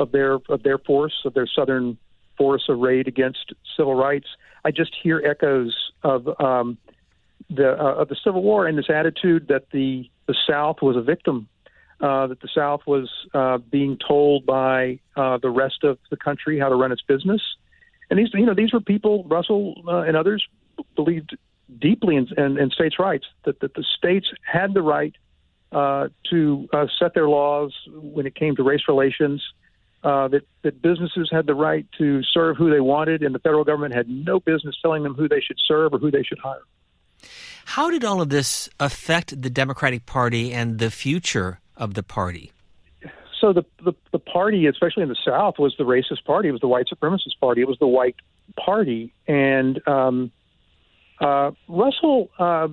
of 0.00 0.10
their 0.10 0.40
of 0.48 0.64
their 0.64 0.78
force, 0.78 1.14
of 1.24 1.34
their 1.34 1.46
Southern 1.46 1.96
force 2.36 2.64
arrayed 2.68 3.06
against 3.06 3.52
civil 3.76 3.94
rights. 3.94 4.26
I 4.64 4.72
just 4.72 4.90
hear 5.04 5.22
echoes 5.24 5.72
of 6.02 6.28
um, 6.40 6.78
the 7.48 7.80
uh, 7.80 7.94
of 7.94 8.08
the 8.08 8.16
Civil 8.24 8.42
War 8.42 8.66
and 8.66 8.76
this 8.76 8.90
attitude 8.90 9.46
that 9.50 9.70
the 9.70 10.10
the 10.26 10.34
South 10.50 10.82
was 10.82 10.96
a 10.96 11.02
victim, 11.02 11.48
uh, 12.00 12.26
that 12.26 12.40
the 12.40 12.48
South 12.54 12.82
was 12.86 13.08
uh, 13.32 13.56
being 13.58 13.96
told 14.06 14.44
by 14.44 15.00
uh, 15.16 15.38
the 15.38 15.48
rest 15.48 15.82
of 15.82 15.98
the 16.10 16.16
country 16.16 16.58
how 16.58 16.68
to 16.68 16.74
run 16.74 16.92
its 16.92 17.02
business. 17.02 17.40
And 18.10 18.18
these, 18.18 18.28
you 18.34 18.44
know, 18.44 18.54
these 18.54 18.72
were 18.72 18.80
people 18.80 19.24
Russell 19.24 19.82
uh, 19.88 20.00
and 20.00 20.16
others 20.16 20.46
believed 20.94 21.36
deeply 21.80 22.16
in, 22.16 22.28
in, 22.36 22.58
in 22.58 22.70
states' 22.70 22.98
rights 22.98 23.24
that, 23.44 23.60
that 23.60 23.74
the 23.74 23.84
states 23.96 24.26
had 24.42 24.74
the 24.74 24.82
right 24.82 25.14
uh, 25.72 26.08
to 26.30 26.68
set 26.98 27.14
their 27.14 27.28
laws 27.28 27.74
when 27.88 28.26
it 28.26 28.34
came 28.34 28.54
to 28.56 28.62
race 28.62 28.82
relations. 28.88 29.42
That 30.02 30.42
that 30.62 30.80
businesses 30.80 31.28
had 31.32 31.46
the 31.46 31.54
right 31.54 31.84
to 31.98 32.22
serve 32.22 32.56
who 32.56 32.70
they 32.70 32.78
wanted, 32.78 33.24
and 33.24 33.34
the 33.34 33.40
federal 33.40 33.64
government 33.64 33.92
had 33.92 34.08
no 34.08 34.38
business 34.38 34.76
telling 34.80 35.02
them 35.02 35.14
who 35.14 35.28
they 35.28 35.40
should 35.40 35.58
serve 35.66 35.94
or 35.94 35.98
who 35.98 36.12
they 36.12 36.22
should 36.22 36.38
hire. 36.38 36.62
How 37.64 37.90
did 37.90 38.04
all 38.04 38.20
of 38.20 38.28
this 38.28 38.68
affect 38.78 39.42
the 39.42 39.50
Democratic 39.50 40.06
Party 40.06 40.52
and 40.52 40.78
the 40.78 40.92
future 40.92 41.58
of 41.76 41.94
the 41.94 42.02
party? 42.02 42.52
So 43.40 43.52
the, 43.52 43.64
the 43.84 43.92
the 44.12 44.18
party, 44.18 44.66
especially 44.66 45.02
in 45.02 45.08
the 45.08 45.16
South, 45.24 45.58
was 45.58 45.74
the 45.76 45.84
racist 45.84 46.24
party. 46.24 46.48
It 46.48 46.52
was 46.52 46.60
the 46.60 46.68
white 46.68 46.86
supremacist 46.88 47.38
party. 47.38 47.60
It 47.60 47.68
was 47.68 47.78
the 47.78 47.86
white 47.86 48.16
party, 48.58 49.12
and 49.28 49.86
um, 49.86 50.32
uh, 51.20 51.50
Russell 51.68 52.30
uh, 52.38 52.68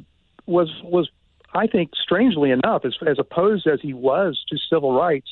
was 0.45 0.69
was 0.83 1.09
I 1.53 1.67
think 1.67 1.91
strangely 2.01 2.51
enough, 2.51 2.85
as, 2.85 2.95
as 3.05 3.19
opposed 3.19 3.67
as 3.67 3.79
he 3.81 3.93
was 3.93 4.43
to 4.49 4.57
civil 4.69 4.93
rights, 4.93 5.29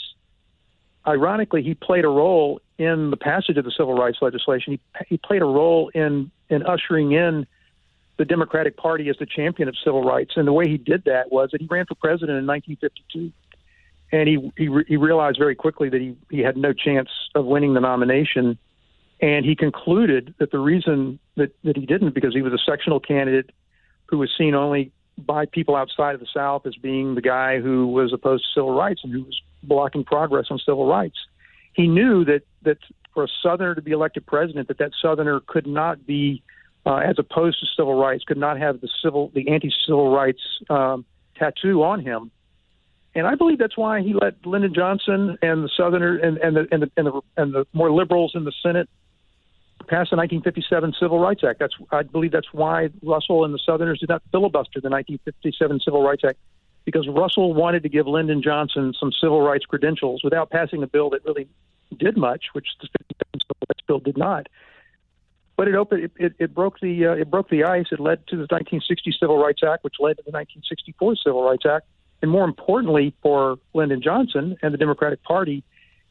ironically, 1.08 1.64
he 1.64 1.74
played 1.74 2.06
a 2.06 2.10
role 2.10 2.62
in 2.78 3.10
the 3.10 3.18
passage 3.18 3.58
of 3.58 3.66
the 3.66 3.72
civil 3.72 3.96
rights 3.96 4.18
legislation. 4.22 4.74
He, 4.74 5.06
he 5.08 5.18
played 5.18 5.42
a 5.42 5.46
role 5.46 5.90
in 5.94 6.30
in 6.50 6.64
ushering 6.64 7.14
in 7.14 7.48
the 8.18 8.26
Democratic 8.26 8.78
Party 8.78 9.10
as 9.10 9.16
the 9.18 9.26
champion 9.26 9.68
of 9.68 9.76
civil 9.84 10.04
rights. 10.04 10.34
And 10.36 10.48
the 10.48 10.54
way 10.54 10.68
he 10.68 10.78
did 10.78 11.06
that 11.06 11.32
was 11.32 11.50
that 11.52 11.62
he 11.62 11.68
ran 11.68 11.86
for 11.86 11.96
president 11.96 12.38
in 12.38 12.46
1952, 12.46 13.32
and 14.12 14.28
he 14.28 14.52
he, 14.58 14.68
re- 14.68 14.86
he 14.88 14.98
realized 14.98 15.38
very 15.38 15.56
quickly 15.56 15.90
that 15.90 16.02
he 16.02 16.16
he 16.30 16.40
had 16.40 16.58
no 16.58 16.74
chance 16.74 17.10
of 17.36 17.46
winning 17.46 17.74
the 17.74 17.80
nomination. 17.80 18.58
And 19.22 19.46
he 19.46 19.56
concluded 19.56 20.34
that 20.40 20.50
the 20.50 20.58
reason 20.58 21.20
that, 21.36 21.52
that 21.64 21.78
he 21.78 21.86
didn't, 21.86 22.16
because 22.16 22.34
he 22.34 22.42
was 22.42 22.54
a 22.54 22.58
sectional 22.58 23.00
candidate 23.00 23.52
who 24.08 24.18
was 24.18 24.32
seen 24.36 24.56
only 24.56 24.92
by 25.18 25.46
people 25.46 25.76
outside 25.76 26.16
of 26.16 26.20
the 26.20 26.28
South 26.34 26.66
as 26.66 26.76
being 26.76 27.14
the 27.14 27.22
guy 27.22 27.60
who 27.60 27.86
was 27.86 28.14
opposed 28.14 28.44
to 28.46 28.60
civil 28.60 28.74
rights 28.74 29.02
and 29.04 29.14
who 29.14 29.22
was 29.22 29.40
blocking 29.62 30.04
progress 30.04 30.48
on 30.50 30.58
civil 30.58 30.88
rights. 30.88 31.18
He 31.74 31.88
knew 31.88 32.26
that 32.26 32.42
that 32.64 32.80
for 33.14 33.24
a 33.26 33.28
Southerner 33.44 33.76
to 33.76 33.82
be 33.82 33.92
elected 33.92 34.26
president, 34.26 34.68
that 34.70 34.80
that 34.80 34.92
Southerner 35.00 35.42
could 35.46 35.68
not 35.68 36.06
be, 36.06 36.42
uh, 36.86 36.96
as 36.96 37.20
opposed 37.20 37.60
to 37.60 37.68
civil 37.78 37.96
rights, 37.96 38.24
could 38.24 38.38
not 38.38 38.58
have 38.58 38.82
the 38.82 38.90
civil, 39.04 39.32
the 39.36 39.50
anti-civil 39.50 40.12
rights 40.12 40.42
um, 40.70 41.06
tattoo 41.36 41.84
on 41.84 42.00
him. 42.00 42.32
And 43.14 43.28
I 43.28 43.36
believe 43.36 43.58
that's 43.58 43.78
why 43.78 44.02
he 44.02 44.14
let 44.14 44.46
Lyndon 44.46 44.74
Johnson 44.74 45.38
and 45.42 45.64
the 45.64 45.70
Southerner 45.76 46.18
and, 46.18 46.38
and 46.38 46.56
the 46.56 46.68
and 46.72 46.84
the 46.84 46.92
and 46.96 47.08
the, 47.08 47.22
and 47.38 47.54
the 47.54 47.66
more 47.74 47.92
liberals 47.92 48.34
in 48.36 48.46
the 48.46 48.54
Senate 48.64 48.90
pass 49.82 50.10
the 50.10 50.16
1957 50.16 50.94
Civil 51.00 51.20
Rights 51.20 51.44
Act. 51.44 51.60
That's 51.60 51.74
I 51.92 52.04
believe 52.04 52.32
that's 52.32 52.54
why 52.54 52.90
Russell 53.04 53.44
and 53.44 53.54
the 53.54 53.60
Southerners 53.66 54.00
did 54.00 54.10
not 54.10 54.22
filibuster 54.32 54.80
the 54.80 54.90
1957 54.90 55.82
Civil 55.82 56.04
Rights 56.04 56.24
Act 56.26 56.38
because 56.86 57.08
Russell 57.08 57.54
wanted 57.54 57.84
to 57.84 57.90
give 57.90 58.08
Lyndon 58.08 58.42
Johnson 58.42 58.94
some 59.00 59.12
civil 59.22 59.42
rights 59.42 59.66
credentials 59.66 60.24
without 60.24 60.50
passing 60.50 60.82
a 60.82 60.88
bill 60.88 61.10
that 61.12 61.24
really 61.26 61.48
did 61.98 62.18
much, 62.18 62.46
which 62.54 62.68
the 62.82 62.88
57 62.98 63.18
Civil 63.34 63.68
Rights 63.70 63.82
Bill 63.88 64.00
did 64.00 64.18
not. 64.18 64.48
But 65.58 65.68
it 65.68 65.76
opened, 65.76 66.04
it, 66.06 66.12
it, 66.16 66.34
it 66.40 66.56
broke 66.56 66.80
the 66.80 67.08
uh, 67.08 67.12
it 67.14 67.30
broke 67.30 67.50
the 67.50 67.66
ice. 67.66 67.88
It 67.92 68.00
led 68.00 68.26
to 68.28 68.36
the 68.36 68.48
1960 68.50 69.16
Civil 69.20 69.38
Rights 69.38 69.62
Act, 69.68 69.84
which 69.84 69.96
led 70.00 70.18
to 70.18 70.24
the 70.24 70.32
1964 70.32 71.18
Civil 71.18 71.44
Rights 71.44 71.66
Act, 71.70 71.86
and 72.22 72.30
more 72.30 72.46
importantly 72.46 73.14
for 73.22 73.58
Lyndon 73.74 74.02
Johnson 74.02 74.58
and 74.62 74.74
the 74.74 74.78
Democratic 74.78 75.24
Party, 75.24 75.64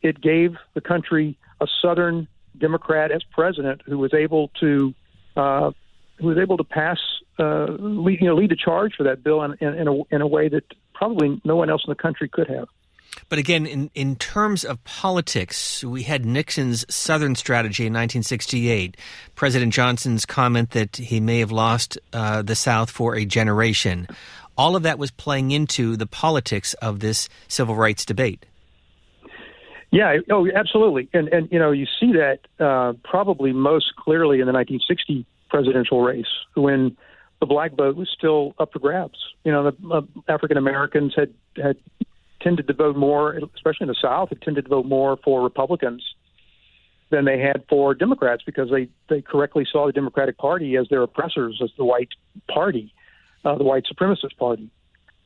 it 0.03 0.20
gave 0.20 0.57
the 0.75 0.81
country 0.81 1.38
a 1.61 1.66
Southern 1.83 2.27
Democrat 2.59 3.11
as 3.11 3.23
president 3.23 3.83
who 3.87 3.99
was 3.99 4.12
able 4.14 4.49
to 4.61 4.94
uh, 5.37 5.70
who 6.18 6.27
was 6.27 6.38
able 6.38 6.57
to 6.57 6.64
pass 6.64 6.99
uh, 7.38 7.66
lead, 7.79 8.20
you 8.20 8.27
know 8.27 8.35
lead 8.35 8.51
the 8.51 8.57
charge 8.57 8.94
for 8.96 9.05
that 9.05 9.23
bill 9.23 9.42
in, 9.42 9.57
in, 9.61 9.75
in, 9.75 9.88
a, 9.88 10.14
in 10.14 10.20
a 10.20 10.27
way 10.27 10.49
that 10.49 10.64
probably 10.94 11.40
no 11.44 11.57
one 11.57 11.70
else 11.70 11.83
in 11.87 11.90
the 11.90 11.94
country 11.94 12.29
could 12.29 12.49
have. 12.49 12.68
But 13.29 13.38
again, 13.38 13.66
in, 13.66 13.90
in 13.94 14.16
terms 14.16 14.64
of 14.64 14.83
politics, 14.85 15.85
we 15.85 16.03
had 16.03 16.25
Nixon's 16.25 16.85
Southern 16.92 17.35
strategy 17.35 17.85
in 17.85 17.92
1968, 17.92 18.96
President 19.35 19.73
Johnson's 19.73 20.27
comment 20.27 20.70
that 20.70 20.96
he 20.96 21.20
may 21.20 21.40
have 21.40 21.53
lost 21.53 21.99
uh, 22.12 22.42
the 22.42 22.55
South 22.55 22.90
for 22.90 23.16
a 23.16 23.25
generation. 23.25 24.07
All 24.61 24.77
of 24.77 24.83
that 24.83 24.99
was 24.99 25.11
playing 25.11 25.53
into 25.53 25.96
the 25.96 26.05
politics 26.05 26.75
of 26.83 27.01
this 27.01 27.31
civil 27.49 27.75
rights 27.75 28.05
debate. 28.05 28.44
Yeah, 29.90 30.18
oh, 30.31 30.46
absolutely, 30.55 31.09
and 31.14 31.29
and 31.29 31.49
you 31.51 31.59
know 31.59 31.70
you 31.70 31.87
see 31.99 32.12
that 32.12 32.40
uh, 32.62 32.92
probably 33.03 33.55
most 33.55 33.96
clearly 33.96 34.40
in 34.40 34.46
the 34.46 34.53
1960 34.53 35.25
presidential 35.49 36.03
race 36.03 36.27
when 36.57 36.94
the 37.40 37.46
black 37.46 37.73
vote 37.73 37.96
was 37.96 38.11
still 38.14 38.55
up 38.59 38.75
for 38.75 38.81
grabs. 38.81 39.18
You 39.44 39.53
know, 39.53 39.70
the 39.70 39.88
uh, 39.88 40.03
African 40.29 40.59
Americans 40.59 41.14
had 41.16 41.33
had 41.57 41.77
tended 42.42 42.66
to 42.66 42.75
vote 42.75 42.96
more, 42.96 43.40
especially 43.57 43.85
in 43.85 43.88
the 43.88 43.96
South, 43.99 44.29
had 44.29 44.42
tended 44.42 44.64
to 44.64 44.68
vote 44.68 44.85
more 44.85 45.16
for 45.25 45.42
Republicans 45.42 46.05
than 47.09 47.25
they 47.25 47.38
had 47.38 47.64
for 47.66 47.94
Democrats 47.94 48.42
because 48.44 48.68
they 48.70 48.90
they 49.09 49.23
correctly 49.23 49.66
saw 49.73 49.87
the 49.87 49.92
Democratic 49.92 50.37
Party 50.37 50.77
as 50.77 50.87
their 50.90 51.03
oppressors, 51.03 51.62
as 51.64 51.70
the 51.79 51.85
white 51.87 52.11
party, 52.46 52.92
uh, 53.44 53.57
the 53.57 53.64
white 53.64 53.85
supremacist 53.92 54.37
party. 54.38 54.70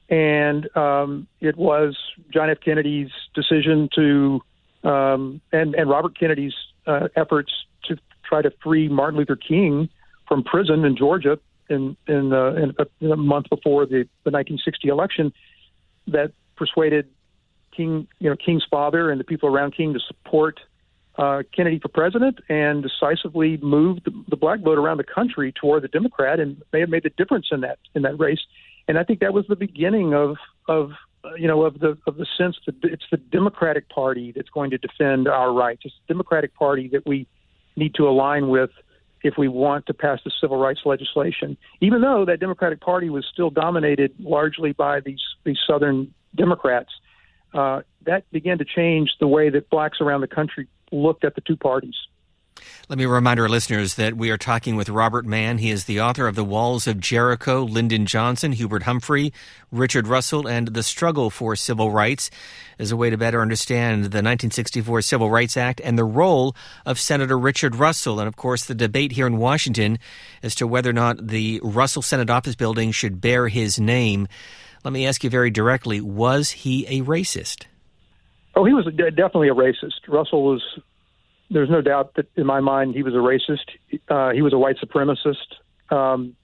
And 0.09 0.75
um, 0.77 1.27
it 1.41 1.57
was 1.57 1.97
John 2.33 2.51
F. 2.51 2.59
Kennedy's 2.61 3.11
decision 3.35 3.89
to 3.95 4.41
um, 4.85 5.41
and 5.51 5.75
and 5.75 5.89
Robert 5.89 6.19
Kennedy's 6.19 6.55
uh, 6.87 7.09
efforts 7.17 7.53
to 7.85 7.97
try 8.23 8.43
to 8.43 8.53
free 8.63 8.89
Martin 8.89 9.19
Luther 9.19 9.37
King 9.37 9.89
from 10.29 10.45
prison 10.45 10.85
in 10.85 10.97
Georgia 10.97 11.39
in 11.71 11.97
in, 12.07 12.33
uh, 12.33 12.53
in, 12.53 12.75
a, 12.79 12.87
in 13.01 13.13
a 13.13 13.17
month 13.17 13.49
before 13.49 13.87
the, 13.87 14.07
the 14.25 14.31
1960 14.31 14.89
election 14.89 15.33
that 16.09 16.33
persuaded 16.57 17.09
King, 17.75 18.07
you 18.19 18.31
know, 18.31 18.37
King's 18.37 18.65
father 18.71 19.11
and 19.11 19.19
the 19.19 19.25
people 19.25 19.49
around 19.49 19.75
King 19.75 19.95
to 19.95 20.01
support 20.01 20.61
uh, 21.17 21.43
Kennedy 21.55 21.79
for 21.79 21.89
president 21.89 22.41
and 22.49 22.83
decisively 22.83 23.57
moved 23.59 24.05
the, 24.05 24.25
the 24.29 24.37
black 24.37 24.61
vote 24.61 24.79
around 24.79 24.97
the 24.97 25.05
country 25.05 25.53
toward 25.53 25.83
the 25.83 25.89
Democrat 25.89 26.41
and 26.41 26.63
may 26.73 26.81
have 26.81 26.89
made 26.89 27.05
the 27.05 27.11
difference 27.11 27.47
in 27.53 27.61
that 27.61 27.79
in 27.95 28.03
that 28.03 28.19
race. 28.19 28.41
And 28.89 28.99
I 28.99 29.05
think 29.05 29.21
that 29.21 29.33
was 29.33 29.47
the 29.49 29.57
beginning 29.57 30.15
of 30.15 30.37
of 30.69 30.93
uh, 31.25 31.35
you 31.35 31.49
know, 31.49 31.63
of 31.63 31.79
the 31.79 31.97
of 32.07 32.17
the 32.17 32.27
sense 32.37 32.57
that 32.67 32.75
it's 32.83 33.05
the 33.11 33.17
Democratic 33.17 33.89
Party 33.89 34.33
that's 34.35 34.51
going 34.51 34.71
to 34.71 34.79
defend 34.79 35.29
our 35.29 35.53
rights. 35.53 35.83
It's 35.85 35.95
the 36.07 36.15
Democratic 36.15 36.55
Party 36.55 36.89
that 36.89 37.07
we 37.07 37.27
need 37.77 37.95
to 37.95 38.09
align 38.09 38.49
with 38.49 38.71
if 39.23 39.35
we 39.39 39.49
want 39.49 39.87
to 39.87 39.95
pass 39.95 40.21
the 40.25 40.31
civil 40.41 40.59
rights 40.59 40.81
legislation. 40.85 41.57
Even 41.81 42.03
though 42.03 42.27
that 42.27 42.41
Democratic 42.41 42.81
Party 42.81 43.09
was 43.09 43.25
still 43.33 43.49
dominated 43.49 44.13
largely 44.19 44.73
by 44.73 45.01
these 45.01 45.23
these 45.45 45.59
Southern 45.67 46.13
Democrats, 46.35 46.91
uh, 47.55 47.81
that 48.05 48.31
began 48.31 48.59
to 48.59 48.65
change 48.65 49.11
the 49.19 49.29
way 49.29 49.49
that 49.49 49.71
blacks 49.71 49.99
around 50.01 50.21
the 50.21 50.27
country 50.27 50.69
looked 50.93 51.25
at 51.25 51.35
the 51.35 51.41
two 51.41 51.57
parties. 51.57 51.95
Let 52.89 52.99
me 52.99 53.07
remind 53.07 53.41
our 53.41 53.49
listeners 53.49 53.95
that 53.95 54.17
we 54.17 54.31
are 54.31 54.37
talking 54.37 54.77
with 54.77 54.89
Robert 54.89 55.25
Mann. 55.25 55.59
He 55.59 55.71
is 55.71 55.85
the 55.85 56.01
author 56.01 56.27
of 56.27 56.35
The 56.35 56.45
Walls 56.45 56.87
of 56.87 57.01
Jericho, 57.01 57.63
Lyndon 57.63 58.07
Johnson, 58.07 58.53
Hubert 58.53 58.85
Humphrey, 58.85 59.33
Richard 59.73 60.07
Russell, 60.07 60.47
and 60.47 60.69
The 60.69 60.83
Struggle 60.83 61.31
for 61.31 61.57
Civil 61.57 61.91
Rights 61.91 62.31
as 62.79 62.93
a 62.93 62.97
way 62.97 63.11
to 63.11 63.17
better 63.17 63.41
understand 63.41 64.05
the 64.05 64.19
1964 64.19 65.03
Civil 65.03 65.31
Rights 65.31 65.57
Act 65.57 65.81
and 65.83 65.99
the 65.99 66.05
role 66.05 66.55
of 66.85 67.01
Senator 67.01 67.39
Richard 67.39 67.75
Russell. 67.75 68.21
And 68.21 68.29
of 68.29 68.37
course, 68.37 68.65
the 68.65 68.75
debate 68.75 69.13
here 69.13 69.27
in 69.27 69.39
Washington 69.39 69.99
as 70.43 70.55
to 70.57 70.67
whether 70.67 70.91
or 70.91 70.95
not 70.95 71.27
the 71.27 71.61
Russell 71.63 72.03
Senate 72.03 72.31
office 72.31 72.55
building 72.55 72.93
should 72.93 73.21
bear 73.21 73.49
his 73.49 73.81
name. 73.81 74.29
Let 74.85 74.93
me 74.93 75.07
ask 75.07 75.25
you 75.25 75.31
very 75.31 75.51
directly 75.51 76.01
was 76.01 76.51
he 76.51 76.87
a 76.87 77.03
racist? 77.03 77.65
He 78.67 78.75
was 78.75 78.87
definitely 78.87 79.49
a 79.49 79.55
racist. 79.55 80.09
Russell 80.09 80.45
was 80.45 80.63
there's 81.51 81.71
no 81.71 81.83
doubt 81.83 82.15
that 82.15 82.27
in 82.37 82.47
my 82.47 82.61
mind 82.61 82.95
he 82.95 83.03
was 83.03 83.15
a 83.15 83.19
racist. 83.19 84.01
Uh, 84.09 84.33
he 84.33 84.43
was 84.43 84.53
a 84.53 84.59
white 84.59 84.77
supremacist. 84.77 85.55
Um, 85.91 86.37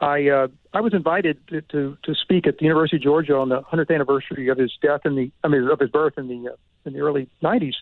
I 0.00 0.28
uh, 0.28 0.48
I 0.72 0.80
was 0.80 0.94
invited 0.94 1.46
to, 1.48 1.60
to, 1.62 1.96
to 2.02 2.14
speak 2.14 2.46
at 2.46 2.58
the 2.58 2.64
University 2.64 2.96
of 2.96 3.02
Georgia 3.02 3.36
on 3.36 3.48
the 3.48 3.60
100th 3.62 3.94
anniversary 3.94 4.48
of 4.48 4.58
his 4.58 4.72
death 4.82 5.02
in 5.04 5.14
the 5.14 5.30
I 5.44 5.48
mean 5.48 5.68
of 5.68 5.78
his 5.78 5.90
birth 5.90 6.14
in 6.16 6.28
the 6.28 6.50
uh, 6.50 6.56
in 6.84 6.94
the 6.94 7.00
early 7.00 7.28
90s, 7.42 7.74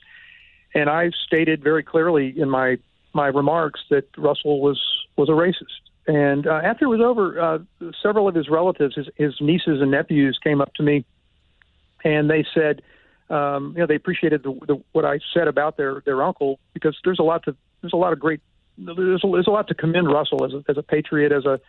and 0.75 0.91
I 0.91 1.11
stated 1.27 1.63
very 1.63 1.83
clearly 1.83 2.35
in 2.37 2.51
my 2.51 2.79
my 3.15 3.29
remarks 3.29 3.81
that 3.91 4.09
Russell 4.17 4.61
was 4.61 4.81
was 5.17 5.29
a 5.29 5.33
racist. 5.33 5.83
And 6.09 6.47
uh, 6.47 6.61
after 6.65 6.87
it 6.87 6.89
was 6.89 7.03
over, 7.03 7.39
uh, 7.39 7.59
several 8.03 8.29
of 8.29 8.35
his 8.35 8.49
relatives, 8.49 8.95
his, 8.95 9.09
his 9.17 9.35
nieces 9.43 9.83
and 9.83 9.91
nephews, 9.91 10.39
came 10.43 10.63
up 10.63 10.73
to 10.75 10.83
me, 10.83 11.05
and 12.03 12.31
they 12.31 12.47
said, 12.55 12.81
um, 13.31 13.73
you 13.75 13.81
know, 13.81 13.87
they 13.87 13.95
appreciated 13.95 14.43
the, 14.43 14.59
the, 14.67 14.83
what 14.93 15.05
I 15.05 15.19
said 15.35 15.49
about 15.49 15.77
their 15.77 16.03
their 16.05 16.23
uncle 16.23 16.59
because 16.75 16.97
there's 17.05 17.19
a 17.19 17.23
lot 17.23 17.45
to 17.45 17.57
there's 17.81 17.93
a 17.93 17.97
lot 17.97 18.13
of 18.13 18.19
great 18.19 18.41
there's 18.79 19.23
a, 19.25 19.29
there's 19.31 19.47
a 19.47 19.51
lot 19.51 19.69
to 19.69 19.75
commend 19.75 20.09
Russell 20.09 20.45
as 20.45 20.53
a, 20.53 20.65
as 20.69 20.79
a 20.79 20.83
patriot 20.83 21.33
as 21.33 21.45
a 21.45 21.61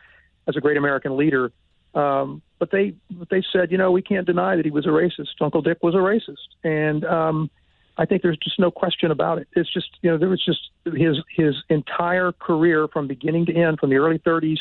as 0.47 0.55
a 0.55 0.61
great 0.61 0.77
American 0.77 1.17
leader. 1.17 1.51
Um, 1.93 2.41
but 2.59 2.71
they 2.71 2.93
but 3.11 3.29
they 3.29 3.43
said, 3.51 3.71
you 3.71 3.77
know, 3.77 3.91
we 3.91 4.01
can't 4.01 4.25
deny 4.25 4.55
that 4.55 4.65
he 4.65 4.71
was 4.71 4.85
a 4.85 4.89
racist. 4.89 5.41
Uncle 5.41 5.61
Dick 5.61 5.79
was 5.81 5.95
a 5.95 5.97
racist, 5.97 6.47
and 6.63 7.03
um, 7.05 7.49
I 7.97 8.05
think 8.05 8.21
there's 8.21 8.37
just 8.37 8.59
no 8.59 8.71
question 8.71 9.11
about 9.11 9.39
it. 9.39 9.47
It's 9.53 9.71
just 9.73 9.89
you 10.01 10.11
know 10.11 10.17
there 10.17 10.29
was 10.29 10.43
just 10.43 10.69
his 10.85 11.17
his 11.35 11.55
entire 11.69 12.31
career 12.31 12.87
from 12.87 13.07
beginning 13.07 13.47
to 13.47 13.55
end, 13.55 13.79
from 13.79 13.89
the 13.89 13.97
early 13.97 14.19
30s 14.19 14.59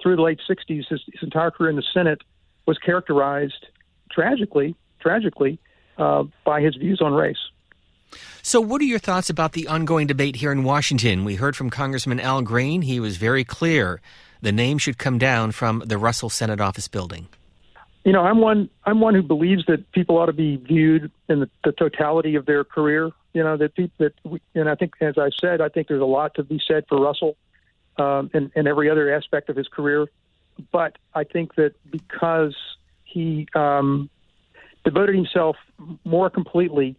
through 0.00 0.16
the 0.16 0.22
late 0.22 0.40
60s, 0.48 0.86
his, 0.88 1.02
his 1.12 1.22
entire 1.22 1.50
career 1.50 1.70
in 1.70 1.76
the 1.76 1.82
Senate 1.92 2.22
was 2.66 2.78
characterized 2.78 3.66
tragically, 4.10 4.74
tragically 5.00 5.58
uh, 5.98 6.24
by 6.44 6.60
his 6.60 6.76
views 6.76 7.00
on 7.00 7.12
race. 7.12 7.38
So, 8.42 8.60
what 8.60 8.80
are 8.80 8.84
your 8.84 8.98
thoughts 8.98 9.28
about 9.28 9.52
the 9.52 9.68
ongoing 9.68 10.06
debate 10.06 10.36
here 10.36 10.52
in 10.52 10.64
Washington? 10.64 11.24
We 11.24 11.34
heard 11.34 11.56
from 11.56 11.68
Congressman 11.68 12.20
Al 12.20 12.40
Green. 12.40 12.82
He 12.82 13.00
was 13.00 13.16
very 13.16 13.44
clear 13.44 14.00
the 14.40 14.52
name 14.52 14.78
should 14.78 14.98
come 14.98 15.18
down 15.18 15.52
from 15.52 15.82
the 15.84 15.98
Russell 15.98 16.30
Senate 16.30 16.60
office 16.60 16.88
building. 16.88 17.28
You 18.04 18.12
know, 18.12 18.22
I'm 18.22 18.38
one. 18.38 18.70
I'm 18.84 19.00
one 19.00 19.14
who 19.14 19.22
believes 19.22 19.66
that 19.66 19.90
people 19.92 20.16
ought 20.16 20.26
to 20.26 20.32
be 20.32 20.56
viewed 20.56 21.10
in 21.28 21.40
the, 21.40 21.50
the 21.64 21.72
totality 21.72 22.36
of 22.36 22.46
their 22.46 22.64
career. 22.64 23.10
You 23.34 23.42
know 23.42 23.56
that 23.58 23.74
people 23.74 23.92
that, 23.98 24.14
we, 24.24 24.40
and 24.54 24.68
I 24.68 24.76
think, 24.76 24.94
as 25.00 25.18
I 25.18 25.28
said, 25.38 25.60
I 25.60 25.68
think 25.68 25.88
there's 25.88 26.00
a 26.00 26.06
lot 26.06 26.34
to 26.36 26.42
be 26.42 26.60
said 26.66 26.84
for 26.88 26.98
Russell 26.98 27.36
um, 27.98 28.30
and, 28.32 28.50
and 28.54 28.66
every 28.66 28.88
other 28.88 29.12
aspect 29.12 29.50
of 29.50 29.56
his 29.56 29.68
career. 29.68 30.06
But 30.72 30.96
I 31.14 31.24
think 31.24 31.56
that 31.56 31.74
because 31.90 32.56
he 33.04 33.46
um, 33.54 34.08
devoted 34.84 35.14
himself 35.14 35.56
more 36.04 36.30
completely 36.30 36.96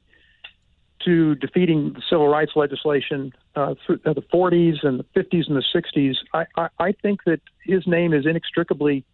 to 1.05 1.35
defeating 1.35 1.93
the 1.93 2.01
civil 2.09 2.27
rights 2.27 2.51
legislation 2.55 3.31
uh, 3.55 3.75
through 3.85 3.99
uh, 4.05 4.13
the 4.13 4.21
40s 4.21 4.83
and 4.83 4.99
the 4.99 5.05
50s 5.15 5.47
and 5.47 5.55
the 5.55 5.63
60s, 5.73 6.15
I, 6.33 6.45
I, 6.57 6.69
I 6.79 6.91
think 6.91 7.23
that 7.25 7.39
his 7.63 7.87
name 7.87 8.13
is 8.13 8.25
inextricably 8.25 9.05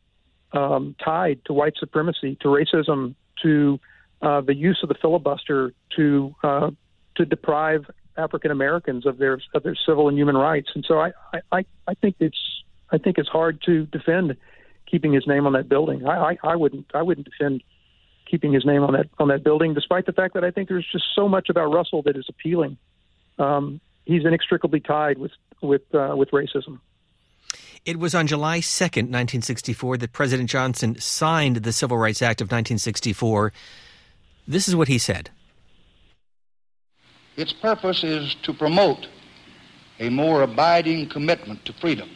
um, 0.52 0.96
tied 1.04 1.44
to 1.46 1.54
white 1.54 1.74
supremacy, 1.78 2.38
to 2.42 2.48
racism, 2.48 3.16
to 3.44 3.80
uh, 4.22 4.42
the 4.42 4.56
use 4.56 4.80
of 4.82 4.90
the 4.90 4.96
filibuster 4.96 5.74
to 5.96 6.36
uh, 6.44 6.72
to 7.16 7.26
deprive 7.26 7.86
African 8.18 8.52
Americans 8.52 9.06
of 9.06 9.18
their 9.18 9.40
of 9.54 9.64
their 9.64 9.76
civil 9.86 10.08
and 10.08 10.18
human 10.18 10.36
rights. 10.36 10.70
And 10.74 10.86
so 10.88 11.00
I, 11.00 11.12
I, 11.52 11.66
I 11.88 11.94
think 11.96 12.16
it's 12.20 12.40
I 12.92 12.98
think 12.98 13.18
it's 13.18 13.30
hard 13.30 13.62
to 13.66 13.86
defend 13.88 14.38
keeping 14.90 15.14
his 15.14 15.28
name 15.28 15.46
on 15.46 15.54
that 15.54 15.68
building. 15.68 16.06
I, 16.06 16.32
I, 16.32 16.38
I 16.44 16.56
wouldn't 16.56 16.86
I 16.94 17.02
wouldn't 17.02 17.28
defend 17.30 17.62
keeping 18.26 18.54
his 18.54 18.66
name 18.66 18.84
on 18.84 18.94
that 18.94 19.08
on 19.20 19.28
that 19.30 19.44
building, 19.44 19.74
despite 19.74 20.06
the 20.06 20.14
fact 20.14 20.34
that 20.34 20.44
I 20.44 20.52
think 20.52 20.70
there's 20.70 20.88
just 20.92 21.06
so 21.16 21.28
much 21.28 21.50
about 21.50 21.74
Russell 21.74 22.02
that 22.04 22.16
is 22.16 22.26
appealing. 22.30 22.78
Um, 23.38 23.80
he's 24.06 24.26
inextricably 24.26 24.80
tied 24.80 25.18
with 25.18 25.32
with 25.62 25.84
uh, 25.94 26.16
with 26.16 26.32
racism. 26.32 26.80
It 27.86 28.00
was 28.00 28.16
on 28.16 28.26
July 28.26 28.62
2nd, 28.62 29.12
1964, 29.14 29.98
that 29.98 30.12
President 30.12 30.50
Johnson 30.50 31.00
signed 31.00 31.58
the 31.58 31.72
Civil 31.72 32.00
Rights 32.00 32.24
Act 32.24 32.42
of 32.42 32.46
1964. 32.46 33.54
This 34.48 34.68
is 34.68 34.76
what 34.76 34.88
he 34.88 34.98
said. 34.98 35.30
Its 37.38 37.54
purpose 37.54 38.04
is 38.04 38.36
to 38.42 38.54
promote 38.54 39.08
a 40.00 40.10
more 40.10 40.42
abiding 40.42 41.10
commitment 41.10 41.64
to 41.66 41.74
freedom, 41.74 42.10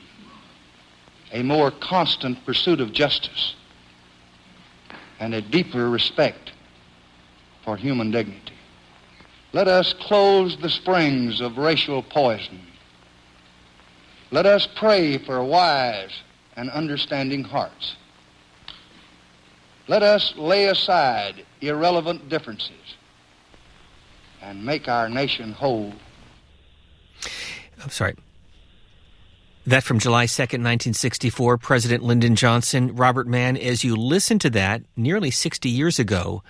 a 1.31 1.43
more 1.43 1.71
constant 1.71 2.43
pursuit 2.45 2.81
of 2.81 2.91
justice, 2.91 3.55
and 5.19 5.33
a 5.33 5.41
deeper 5.41 5.89
respect 5.89 6.51
for 7.63 7.75
human 7.75 8.11
dignity. 8.11 8.53
Let 9.51 9.67
us 9.67 9.93
close 9.93 10.57
the 10.57 10.69
springs 10.69 11.41
of 11.41 11.57
racial 11.57 12.03
poison. 12.03 12.61
Let 14.31 14.45
us 14.45 14.67
pray 14.75 15.17
for 15.17 15.43
wise 15.43 16.21
and 16.55 16.69
understanding 16.69 17.43
hearts. 17.43 17.95
Let 19.87 20.03
us 20.03 20.35
lay 20.37 20.65
aside 20.65 21.45
irrelevant 21.61 22.29
differences 22.29 22.95
and 24.41 24.63
make 24.63 24.87
our 24.87 25.09
nation 25.09 25.51
whole. 25.51 25.93
I'm 27.81 27.89
sorry. 27.89 28.15
That 29.69 29.83
from 29.83 29.99
July 29.99 30.25
2nd, 30.25 30.65
1964, 30.65 31.59
President 31.59 32.01
Lyndon 32.01 32.35
Johnson. 32.35 32.95
Robert 32.95 33.27
Mann, 33.27 33.55
as 33.55 33.83
you 33.83 33.95
listen 33.95 34.39
to 34.39 34.49
that 34.49 34.81
nearly 34.97 35.29
60 35.29 35.69
years 35.69 35.99
ago, 35.99 36.41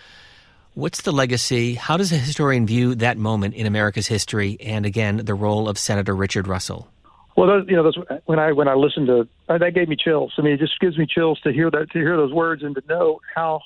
what's 0.74 1.02
the 1.02 1.12
legacy? 1.12 1.74
How 1.76 1.98
does 1.98 2.14
a 2.14 2.18
historian 2.18 2.66
view 2.66 2.96
that 2.96 3.18
moment 3.18 3.56
in 3.56 3.66
America's 3.66 4.08
history 4.08 4.56
and, 4.62 4.86
again, 4.86 5.18
the 5.18 5.34
role 5.34 5.68
of 5.68 5.78
Senator 5.78 6.16
Richard 6.16 6.48
Russell? 6.48 6.88
Well, 7.36 7.48
those, 7.48 7.66
you 7.68 7.76
know, 7.76 7.84
those, 7.84 7.98
when 8.24 8.40
I 8.40 8.54
when 8.54 8.70
I 8.70 8.76
listened 8.76 9.08
to 9.08 9.28
uh, 9.50 9.58
that 9.58 9.74
gave 9.74 9.90
me 9.90 9.98
chills. 9.98 10.32
I 10.38 10.42
mean, 10.42 10.54
it 10.54 10.60
just 10.62 10.80
gives 10.80 10.98
me 10.98 11.06
chills 11.06 11.42
to 11.42 11.52
hear 11.52 11.70
that 11.72 11.92
to 11.92 12.00
hear 12.00 12.16
those 12.16 12.32
words 12.32 12.64
and 12.64 12.74
to 12.76 12.84
know 12.88 13.20
how 13.36 13.60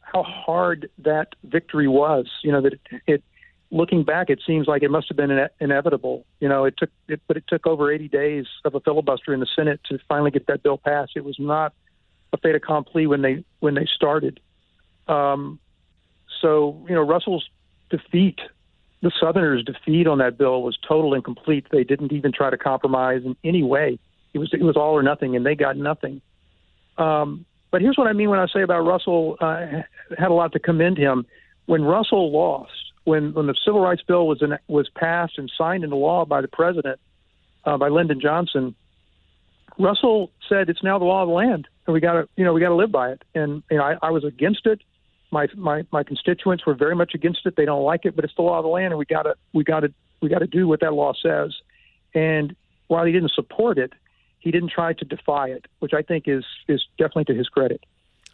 how 0.00 0.24
hard 0.24 0.90
that 0.98 1.36
victory 1.44 1.86
was. 1.86 2.28
You 2.42 2.50
know 2.50 2.62
that 2.62 2.72
it, 2.72 2.80
it 3.06 3.22
looking 3.70 4.04
back, 4.04 4.30
it 4.30 4.40
seems 4.46 4.66
like 4.66 4.82
it 4.82 4.90
must 4.90 5.08
have 5.08 5.16
been 5.16 5.30
ine- 5.30 5.48
inevitable. 5.60 6.24
You 6.40 6.48
know, 6.48 6.64
it 6.64 6.74
took, 6.76 6.90
it, 7.08 7.20
but 7.26 7.36
it 7.36 7.44
took 7.48 7.66
over 7.66 7.92
80 7.92 8.08
days 8.08 8.46
of 8.64 8.74
a 8.74 8.80
filibuster 8.80 9.34
in 9.34 9.40
the 9.40 9.46
Senate 9.54 9.80
to 9.88 9.98
finally 10.08 10.30
get 10.30 10.46
that 10.46 10.62
bill 10.62 10.78
passed. 10.78 11.12
It 11.16 11.24
was 11.24 11.36
not 11.38 11.72
a 12.32 12.38
fait 12.38 12.54
accompli 12.54 13.06
when 13.06 13.22
they 13.22 13.44
when 13.60 13.74
they 13.74 13.86
started. 13.86 14.40
Um, 15.06 15.58
so 16.40 16.84
you 16.88 16.94
know, 16.94 17.02
Russell's 17.02 17.48
defeat, 17.90 18.40
the 19.02 19.10
Southerners' 19.18 19.64
defeat 19.64 20.06
on 20.06 20.18
that 20.18 20.36
bill 20.36 20.62
was 20.62 20.78
total 20.86 21.14
and 21.14 21.24
complete. 21.24 21.66
They 21.70 21.84
didn't 21.84 22.12
even 22.12 22.32
try 22.32 22.50
to 22.50 22.58
compromise 22.58 23.22
in 23.24 23.36
any 23.44 23.62
way. 23.62 23.98
It 24.34 24.38
was 24.38 24.50
it 24.52 24.62
was 24.62 24.76
all 24.76 24.92
or 24.92 25.02
nothing, 25.02 25.36
and 25.36 25.44
they 25.44 25.54
got 25.54 25.76
nothing. 25.76 26.20
Um, 26.96 27.46
but 27.70 27.80
here's 27.80 27.96
what 27.96 28.08
I 28.08 28.12
mean 28.12 28.30
when 28.30 28.38
I 28.38 28.46
say 28.46 28.62
about 28.62 28.80
Russell 28.80 29.36
uh, 29.40 29.66
had 30.18 30.30
a 30.30 30.34
lot 30.34 30.52
to 30.52 30.58
commend 30.58 30.98
him. 30.98 31.26
When 31.66 31.82
Russell 31.82 32.32
lost, 32.32 32.87
when 33.08 33.32
when 33.32 33.46
the 33.46 33.56
civil 33.64 33.80
rights 33.80 34.02
bill 34.06 34.26
was 34.26 34.42
in, 34.42 34.56
was 34.68 34.88
passed 34.94 35.38
and 35.38 35.50
signed 35.56 35.82
into 35.82 35.96
law 35.96 36.24
by 36.26 36.42
the 36.42 36.48
president 36.48 37.00
uh, 37.64 37.78
by 37.78 37.88
Lyndon 37.88 38.20
Johnson, 38.20 38.74
Russell 39.78 40.30
said 40.48 40.68
it's 40.68 40.82
now 40.82 40.98
the 40.98 41.06
law 41.06 41.22
of 41.22 41.28
the 41.28 41.34
land, 41.34 41.66
and 41.86 41.94
we 41.94 42.00
got 42.00 42.12
to 42.12 42.28
you 42.36 42.44
know 42.44 42.52
we 42.52 42.60
got 42.60 42.68
to 42.68 42.76
live 42.76 42.92
by 42.92 43.10
it. 43.10 43.22
And 43.34 43.62
you 43.70 43.78
know, 43.78 43.82
I, 43.82 43.96
I 44.02 44.10
was 44.10 44.24
against 44.24 44.66
it. 44.66 44.82
My 45.30 45.46
my 45.56 45.84
my 45.90 46.02
constituents 46.02 46.66
were 46.66 46.74
very 46.74 46.94
much 46.94 47.12
against 47.14 47.46
it. 47.46 47.56
They 47.56 47.64
don't 47.64 47.82
like 47.82 48.04
it, 48.04 48.14
but 48.14 48.24
it's 48.24 48.34
the 48.36 48.42
law 48.42 48.58
of 48.58 48.64
the 48.64 48.68
land, 48.68 48.92
and 48.92 48.98
we 48.98 49.06
got 49.06 49.22
to 49.22 49.34
we 49.54 49.64
got 49.64 49.80
to 49.80 49.92
we 50.20 50.28
got 50.28 50.40
to 50.40 50.46
do 50.46 50.68
what 50.68 50.80
that 50.80 50.92
law 50.92 51.14
says. 51.20 51.54
And 52.14 52.54
while 52.88 53.04
he 53.04 53.12
didn't 53.12 53.32
support 53.32 53.78
it, 53.78 53.92
he 54.38 54.50
didn't 54.50 54.70
try 54.70 54.92
to 54.92 55.04
defy 55.04 55.48
it, 55.48 55.66
which 55.78 55.94
I 55.94 56.02
think 56.02 56.24
is 56.26 56.44
is 56.68 56.84
definitely 56.98 57.24
to 57.32 57.34
his 57.34 57.48
credit. 57.48 57.84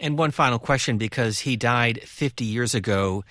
And 0.01 0.19
one 0.19 0.33
final 0.33 0.59
question, 0.59 0.99
because 0.99 1.41
he 1.41 1.57
died 1.57 2.01
50 2.03 2.45
years 2.45 2.75
ago 2.75 3.23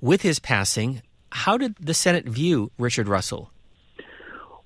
with 0.00 0.22
his 0.22 0.38
passing, 0.38 1.02
how 1.32 1.56
did 1.56 1.76
the 1.76 1.94
Senate 1.94 2.26
view 2.26 2.70
Richard 2.78 3.08
Russell? 3.08 3.50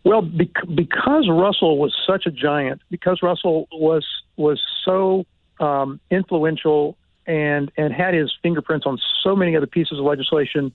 Well, 0.04 0.22
bec- 0.22 0.66
because 0.74 1.28
Russell 1.30 1.78
was 1.78 1.94
such 2.06 2.26
a 2.26 2.30
giant, 2.30 2.82
because 2.90 3.20
Russell 3.22 3.68
was 3.72 4.06
was 4.36 4.60
so 4.84 5.24
um, 5.60 6.00
influential 6.10 6.96
and 7.26 7.70
and 7.76 7.92
had 7.92 8.14
his 8.14 8.32
fingerprints 8.42 8.86
on 8.86 8.98
so 9.22 9.34
many 9.34 9.56
other 9.56 9.66
pieces 9.66 9.98
of 9.98 10.04
legislation, 10.04 10.72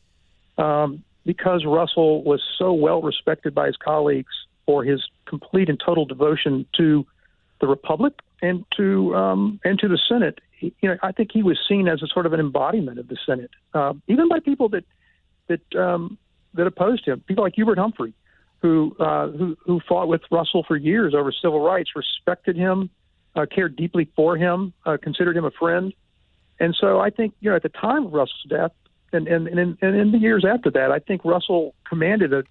um, 0.58 1.04
because 1.26 1.64
Russell 1.66 2.24
was 2.24 2.42
so 2.58 2.74
well 2.74 3.02
respected 3.02 3.54
by 3.54 3.68
his 3.68 3.78
colleagues 3.78 4.34
for 4.66 4.84
his 4.84 5.02
complete 5.26 5.70
and 5.70 5.80
total 5.84 6.06
devotion 6.06 6.66
to 6.78 7.06
the 7.60 7.68
republic 7.68 8.14
and 8.42 8.66
to 8.78 9.16
um, 9.16 9.60
and 9.64 9.80
to 9.80 9.88
the 9.88 10.00
Senate. 10.10 10.40
He, 10.52 10.74
you 10.82 10.90
know, 10.90 10.98
I 11.02 11.12
think 11.12 11.32
he 11.34 11.44
was 11.44 11.58
seen 11.68 11.88
as 11.88 12.02
a 12.02 12.08
sort 12.08 12.26
of 12.26 12.34
an 12.34 12.40
embodiment 12.40 13.00
of 13.00 13.08
the 13.08 13.18
Senate, 13.26 13.52
uh, 13.74 13.94
even 14.08 14.30
by 14.30 14.40
people 14.40 14.70
that 14.70 14.86
that 15.48 15.76
um, 15.76 16.18
that 16.54 16.68
opposed 16.68 17.06
him. 17.06 17.22
People 17.28 17.44
like 17.44 17.56
Hubert 17.56 17.78
Humphrey, 17.78 18.14
who 18.62 18.96
uh, 19.00 19.28
who 19.30 19.58
who 19.66 19.80
fought 19.88 20.08
with 20.08 20.22
Russell 20.32 20.64
for 20.68 20.78
years 20.78 21.14
over 21.14 21.32
civil 21.32 21.62
rights, 21.62 21.92
respected 21.96 22.56
him, 22.56 22.90
uh, 23.36 23.46
cared 23.46 23.76
deeply 23.76 24.10
for 24.16 24.38
him, 24.38 24.74
uh, 24.86 24.98
considered 25.02 25.36
him 25.36 25.46
a 25.46 25.52
friend. 25.52 25.94
And 26.60 26.76
so 26.80 27.00
I 27.00 27.10
think 27.10 27.34
you 27.40 27.50
know 27.50 27.56
at 27.56 27.64
the 27.64 27.70
time 27.70 28.08
of 28.08 28.14
Russell's 28.14 28.46
death, 28.50 28.72
and 29.12 29.28
and 29.28 29.48
and 29.48 29.60
in, 29.60 29.78
and 29.82 29.96
in 29.96 30.12
the 30.12 30.18
years 30.18 30.46
after 30.46 30.72
that, 30.72 30.92
I 30.92 31.00
think 31.00 31.24
Russell 31.26 31.74
commanded 31.88 32.34
a 32.34 32.44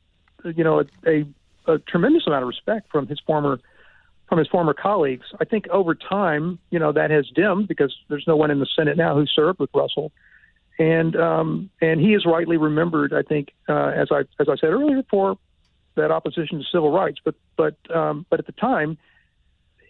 you 0.44 0.64
know 0.64 0.80
a, 0.80 0.84
a, 1.10 1.26
a 1.66 1.78
tremendous 1.78 2.26
amount 2.26 2.42
of 2.42 2.48
respect 2.48 2.90
from 2.90 3.06
his 3.06 3.20
former 3.20 3.60
from 4.28 4.38
his 4.38 4.48
former 4.48 4.74
colleagues. 4.74 5.26
I 5.40 5.44
think 5.44 5.68
over 5.68 5.94
time, 5.94 6.58
you 6.70 6.78
know, 6.78 6.92
that 6.92 7.10
has 7.10 7.26
dimmed 7.34 7.68
because 7.68 7.94
there's 8.08 8.26
no 8.26 8.36
one 8.36 8.50
in 8.50 8.60
the 8.60 8.66
Senate 8.76 8.96
now 8.96 9.14
who 9.14 9.26
served 9.26 9.58
with 9.58 9.70
Russell, 9.74 10.12
and 10.78 11.16
um, 11.16 11.70
and 11.80 12.00
he 12.00 12.14
is 12.14 12.26
rightly 12.26 12.56
remembered. 12.56 13.12
I 13.12 13.22
think, 13.22 13.48
uh, 13.68 13.88
as 13.88 14.08
I 14.10 14.20
as 14.40 14.48
I 14.48 14.56
said 14.56 14.70
earlier, 14.70 15.02
for 15.10 15.38
that 15.96 16.10
opposition 16.10 16.58
to 16.58 16.64
civil 16.64 16.92
rights. 16.92 17.18
But 17.24 17.34
but 17.56 17.76
um, 17.94 18.26
but 18.30 18.38
at 18.38 18.46
the 18.46 18.52
time, 18.52 18.98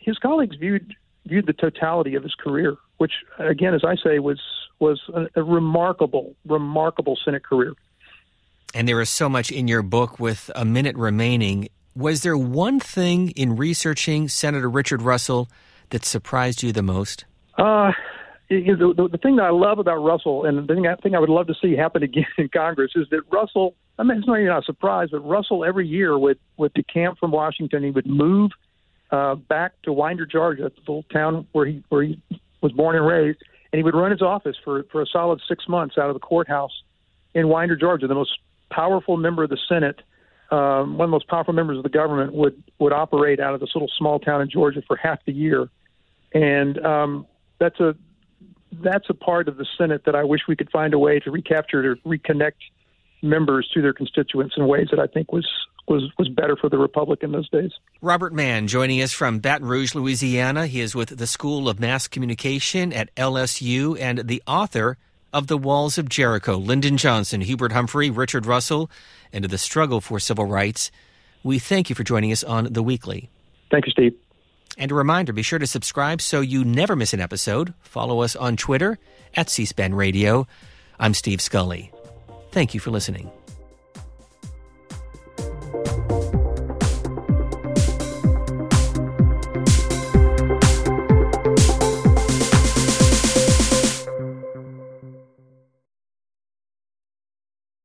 his 0.01 0.18
colleagues 0.18 0.57
viewed 0.57 0.94
viewed 1.27 1.46
the 1.46 1.53
totality 1.53 2.14
of 2.14 2.22
his 2.22 2.35
career, 2.35 2.77
which 2.98 3.12
again, 3.38 3.74
as 3.74 3.85
I 3.85 3.96
say, 3.96 4.18
was 4.18 4.40
was 4.79 5.01
a, 5.12 5.27
a 5.35 5.42
remarkable 5.42 6.35
remarkable 6.46 7.18
Senate 7.24 7.44
career. 7.44 7.74
And 8.74 8.87
there 8.87 9.01
is 9.01 9.09
so 9.09 9.29
much 9.29 9.51
in 9.51 9.66
your 9.66 9.83
book. 9.83 10.20
With 10.20 10.51
a 10.55 10.64
minute 10.64 10.96
remaining, 10.96 11.68
was 11.98 12.22
there 12.22 12.37
one 12.37 12.78
thing 12.78 13.30
in 13.30 13.56
researching 13.56 14.28
Senator 14.28 14.70
Richard 14.70 15.02
Russell 15.02 15.48
that 15.90 16.04
surprised 16.04 16.62
you 16.62 16.72
the 16.72 16.82
most? 16.82 17.24
Uh, 17.56 17.90
you 18.48 18.76
know, 18.76 18.92
the, 18.94 19.08
the 19.08 19.18
thing 19.18 19.37
that 19.37 19.42
I 19.42 19.50
love 19.50 19.80
about 19.80 19.96
Russell, 19.96 20.44
and 20.44 20.56
the 20.68 20.74
thing 20.74 20.87
I 20.87 20.94
think 20.94 21.16
I 21.16 21.18
would 21.18 21.28
love 21.28 21.48
to 21.48 21.54
see 21.61 21.74
happen 21.74 22.02
again 22.04 22.26
in 22.38 22.48
Congress, 22.48 22.92
is 22.94 23.08
that 23.11 23.22
Russell. 23.30 23.74
I 23.98 24.04
mean, 24.04 24.18
it's 24.18 24.28
not 24.28 24.38
even 24.38 24.52
a 24.52 24.62
surprise, 24.62 25.08
but 25.11 25.20
Russell 25.20 25.64
every 25.64 25.88
year 25.88 26.16
would 26.16 26.38
would 26.56 26.72
decamp 26.72 27.18
from 27.18 27.32
Washington. 27.32 27.82
He 27.82 27.90
would 27.90 28.06
move 28.06 28.52
uh, 29.11 29.34
back 29.34 29.72
to 29.82 29.92
Winder, 29.92 30.24
Georgia, 30.24 30.70
the 30.74 30.80
little 30.80 31.02
town 31.12 31.48
where 31.50 31.66
he 31.66 31.82
where 31.88 32.04
he 32.04 32.20
was 32.61 32.70
born 32.70 32.94
and 32.94 33.04
raised, 33.04 33.40
and 33.72 33.78
he 33.78 33.82
would 33.82 33.94
run 33.96 34.12
his 34.12 34.22
office 34.22 34.56
for 34.64 34.84
for 34.84 35.02
a 35.02 35.06
solid 35.06 35.40
six 35.48 35.68
months 35.68 35.98
out 35.98 36.08
of 36.08 36.14
the 36.14 36.20
courthouse 36.20 36.82
in 37.34 37.48
Winder, 37.48 37.76
Georgia, 37.76 38.06
the 38.06 38.14
most 38.14 38.38
powerful 38.70 39.16
member 39.16 39.42
of 39.42 39.50
the 39.50 39.58
Senate. 39.68 40.00
Um, 40.50 40.96
one 40.96 41.04
of 41.04 41.11
the 41.11 41.12
most 41.12 41.28
powerful 41.28 41.52
members 41.52 41.76
of 41.76 41.82
the 41.82 41.90
government 41.90 42.32
would 42.32 42.62
would 42.78 42.92
operate 42.92 43.38
out 43.38 43.54
of 43.54 43.61
this 43.61 43.70
little 43.74 43.90
small 43.98 44.18
town 44.18 44.40
in 44.40 44.48
Georgia 44.48 44.82
for 44.87 44.96
half 44.96 45.18
the 45.26 45.32
year, 45.32 45.68
and 46.32 46.84
um, 46.84 47.26
that's 47.58 47.78
a 47.80 47.94
that's 48.72 49.11
a 49.11 49.14
part 49.14 49.48
of 49.48 49.56
the 49.56 49.66
Senate 49.76 50.02
that 50.06 50.14
I 50.14 50.24
wish 50.24 50.42
we 50.48 50.56
could 50.56 50.70
find 50.70 50.94
a 50.94 50.98
way 50.98 51.18
to 51.20 51.30
recapture 51.30 51.94
to 51.94 52.00
reconnect 52.02 52.54
members 53.22 53.68
to 53.74 53.82
their 53.82 53.92
constituents 53.92 54.54
in 54.56 54.66
ways 54.66 54.88
that 54.90 55.00
I 55.00 55.06
think 55.06 55.32
was 55.32 55.46
was 55.88 56.11
was 56.18 56.28
better 56.28 56.56
for 56.56 56.68
the 56.68 56.78
republic 56.78 57.20
in 57.22 57.32
those 57.32 57.48
days. 57.48 57.72
Robert 58.00 58.32
Mann 58.32 58.66
joining 58.66 59.02
us 59.02 59.12
from 59.12 59.38
Baton 59.38 59.66
Rouge, 59.66 59.94
Louisiana. 59.94 60.66
He 60.66 60.80
is 60.80 60.94
with 60.94 61.16
the 61.16 61.26
School 61.26 61.68
of 61.68 61.80
Mass 61.80 62.08
Communication 62.08 62.92
at 62.92 63.14
LSU 63.16 63.98
and 63.98 64.20
the 64.20 64.42
author 64.46 64.98
of 65.33 65.47
The 65.47 65.59
Walls 65.59 65.99
of 65.99 66.09
Jericho. 66.09 66.57
Lyndon 66.57 66.97
Johnson, 66.97 67.41
Hubert 67.41 67.73
Humphrey, 67.73 68.11
Richard 68.11 68.47
Russell, 68.47 68.91
and 69.33 69.45
the 69.45 69.59
struggle 69.59 70.01
for 70.01 70.19
civil 70.19 70.47
rights. 70.47 70.91
We 71.43 71.59
thank 71.59 71.88
you 71.88 71.95
for 71.95 72.05
joining 72.05 72.33
us 72.33 72.43
on 72.43 72.73
The 72.73 72.83
Weekly. 72.83 73.31
Thank 73.71 73.87
you, 73.87 73.93
Steve. 73.93 74.14
And 74.77 74.91
a 74.91 74.95
reminder 74.95 75.33
be 75.33 75.43
sure 75.43 75.59
to 75.59 75.67
subscribe 75.67 76.21
so 76.21 76.41
you 76.41 76.64
never 76.64 76.95
miss 76.95 77.12
an 77.12 77.21
episode. 77.21 77.75
Follow 77.81 78.23
us 78.23 78.37
on 78.37 78.57
Twitter 78.57 78.99
at 79.35 79.51
C 79.51 79.64
SPAN 79.64 79.95
Radio. 79.95 80.47
I'm 80.99 81.14
Steve 81.14 81.41
Scully. 81.41 81.93
Thank 82.53 82.75
you 82.75 82.81
for 82.81 82.91
listening. 82.91 83.31